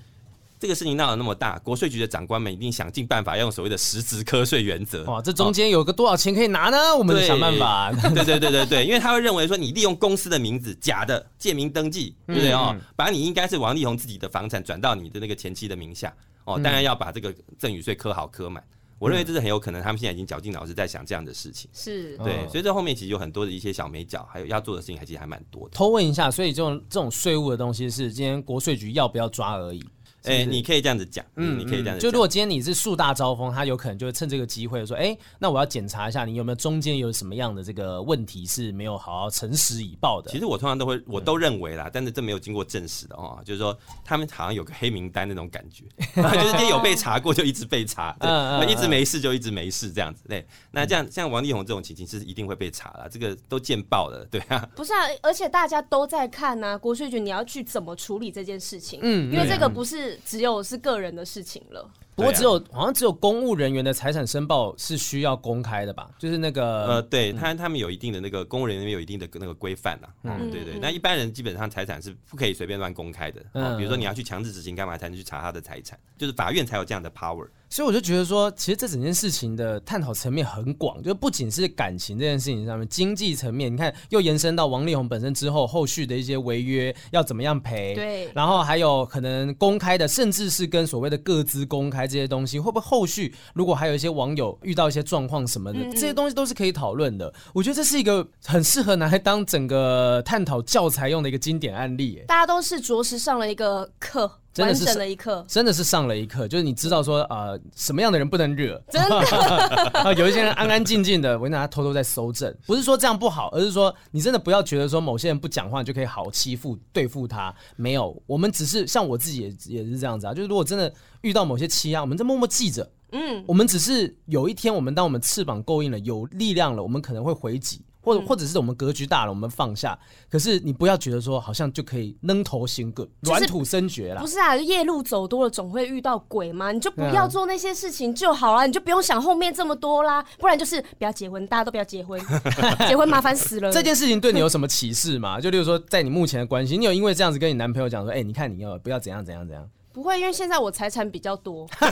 [0.59, 5.05] 这个事情闹得那么大，国税局的长官们一定想尽办法要，用所谓的实质课税原则。
[5.05, 6.77] 哇，这中间有个多少钱可以拿呢？
[6.77, 7.93] 哦、我们想办法。
[7.93, 12.71] 对对对对对，因为他会认为说，你利用公司的名字假的借名登记，对不对哦？
[12.75, 16.13] 嗯、把你应该是王力宏自己的房产转到你的那个前妻的名下，
[16.45, 18.63] 哦，当然要把这个赠与税课好课满。
[18.99, 21.71] 我认为这是很有可能，他们现在已经绞尽脑汁在想这样的事情。
[21.73, 25.71] 是对，所以这后面其实有很多的一些小眉角，还有要做的事情，还其实还蛮多的。
[25.73, 29.81] 偷问一下，所以这种这种税务的东西，是今天国税局要不要抓而已？
[30.25, 32.01] 哎，你可以这样子讲，嗯，你可以这样子讲。
[32.01, 40.31] 就如果今天你是树大招风，他有可能就会趁这个机会说，哎，那我要检查一下你有没有中间有什么样的这个问题是没有好好诚实以报的。
[40.31, 45.85] 其实我通常都会，我都认为啦，但是这没有经过证实的哦，就是说他们好像有个黑名单那种感觉，
[46.21, 50.25] 就是今天有被查过就一直被查，对，一直没事就一直没事这样子。
[50.29, 54.69] 对，那这样像王力宏这种情形是一定会被查了，这个都见报了，对啊。
[54.75, 58.99] 不是啊，而且大家都在看呐，国税局你要去怎么处理这件事情？
[59.03, 60.08] 嗯，因为这个不是。
[60.25, 61.91] 只有是个人的事情了。
[62.15, 66.11] 不过只有好像只有公务人员的财产申报是需要公开的吧？
[66.19, 70.09] 就是那个呃，对他他们有一定的那个公务人员有一定的那个规范呐。
[70.25, 70.81] 嗯，对对。
[70.81, 73.41] 那一般人基本上财产是不可以随便乱公开的。
[73.53, 75.97] 嗯，比如说你要去强制执行干嘛才能去查他的财产？
[76.17, 77.47] 就是法院才有这样的 power。
[77.71, 87.95] 所以我就觉得说，其实这整件事情的探讨层面很广，就不仅是感情这件事情上面，经济层面，你看又延伸到王力宏本身之后后续的一些违约要怎么样赔？
[87.95, 88.31] 对。
[88.35, 97.33] 然后还有可能公开的，甚至是跟所谓的各资公开这些东西，会不会后续如果还有一些网友遇到一些状况什么的，嗯嗯这些东西都是可以讨论的。
[97.53, 102.23] 我觉得这是一个很适合拿来当整个探讨教材用的一个经典案例。
[102.27, 104.41] 大家都是着实上了一个课。
[104.55, 109.17] 真的是上了一课，真的是上了一课，就是你知道说，呃，什么样的人不能惹，真的。
[110.01, 127.81] 啊，有一些人安安静静的，我跟大家偷偷在搜证，不是说这样不好，而是说你真的不要觉得说某些人不讲话你就可以好欺负对付他，没有，我们只是像我自己也也是这样子啊，就是如果真的遇到某些欺压，我们在默默记着，嗯，我们只是有一天我们当我们翅膀够硬了，有力量了，我们可能会回击。
[128.09, 129.99] 或者或者是我们格局大了，我们放下。
[130.31, 134.21] 可是你不要觉得说好像就可以扔头行个软土生绝了。
[134.21, 136.73] 不是啊，夜路走多了总会遇到鬼嘛。
[136.73, 140.25] 你就不要做那些事情就好了，你就不用想后面这么多啦。
[140.39, 142.21] 不然就是不要结婚，大家都不要结婚，
[142.89, 143.71] 结婚麻烦死了。
[143.73, 145.41] 这件事情对你有什么启示吗？
[145.41, 149.69] 就例如说，在你目前的关系，你有因为这样子跟你男朋友讲说，哎，你看你要不要怎样怎样怎样？
[149.99, 151.67] 不会，因为现在我财产比较多。
[151.77, 151.91] 财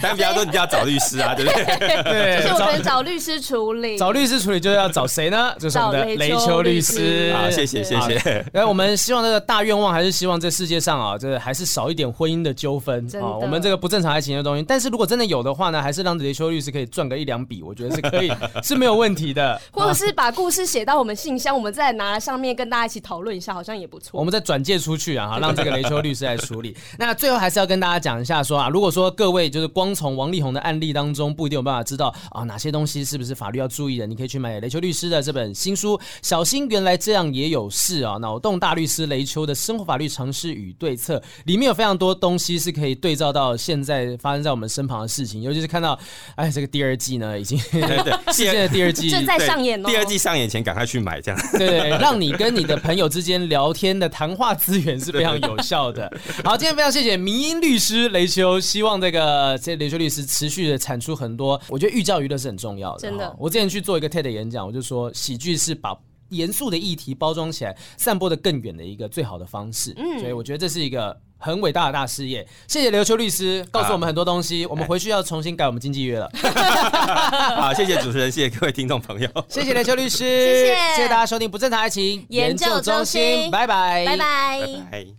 [0.00, 1.64] 产比较多，你就要找律师啊，对不对？
[2.02, 3.98] 对，就是我可能找律师处理。
[3.98, 5.54] 找律师处理就是要找谁呢？
[5.58, 7.30] 就是我们的雷秋律师。
[7.34, 8.42] 好，谢谢谢谢。
[8.54, 13.36] 那，我们希望这个大愿望还是希望这世界上啊，这个还是少一点婚姻的纠纷啊。
[13.36, 18.32] 我们这个不正常爱情的东西，但是如果真的有的话呢，还是让雷秋律师可以赚个一两笔，我觉得是可以，
[18.64, 19.60] 是没有问题的。
[19.70, 24.18] 或者是把故事写到我们信箱，我们再拿来上面跟大家一起讨论一下，好像也不错。
[24.18, 26.34] 我们再转借出去啊，哈，让这个雷秋律师来。
[26.46, 26.76] 处理。
[26.98, 45.98] 那最后还是要跟大家讲一下，说啊，如果说各位就是光从王力宏的案例当中不一定有办法知道啊哪些东西是不是法律要注意的，你可以去买雷秋律师的这本新书《小心原来这样也有事》啊，脑洞大律师雷秋的生活法律常识与对策，里面有非常多东西是可以对照到现在发生在我们身旁的事情，尤其是看到
[46.36, 56.12] 哎这个第二季呢已经对 对，现在的第二季正在上演哦，第二季上演前赶快去买这样，对 对，让你跟你的朋友之间聊天的谈话资源是非常有效的。
[56.44, 61.60] 好，今天非常谢谢迷因律师雷秋，希望这个这雷秋律师持续的产出很多。
[61.68, 63.00] 我觉得寓教于乐是很重要的。
[63.00, 65.96] 真的，我之前去做一个 TED 演讲，我就说喜剧是把
[66.30, 69.94] 严肃的议题包装起来，散播的更远的一个最好的方式。
[69.96, 72.46] 嗯，所以我觉得这是一个很伟大的大事业。
[72.66, 76.28] 谢谢刘秋律师告诉我们很多东西，啊、 我们回去要重新改我们经纪约了。
[77.56, 84.60] 好，谢谢主持人，谢谢各位听众朋友，谢谢刘秋律师，谢谢，谢谢大家收听不正常爱情研究中心，拜拜，拜拜。
[84.60, 85.16] 拜拜。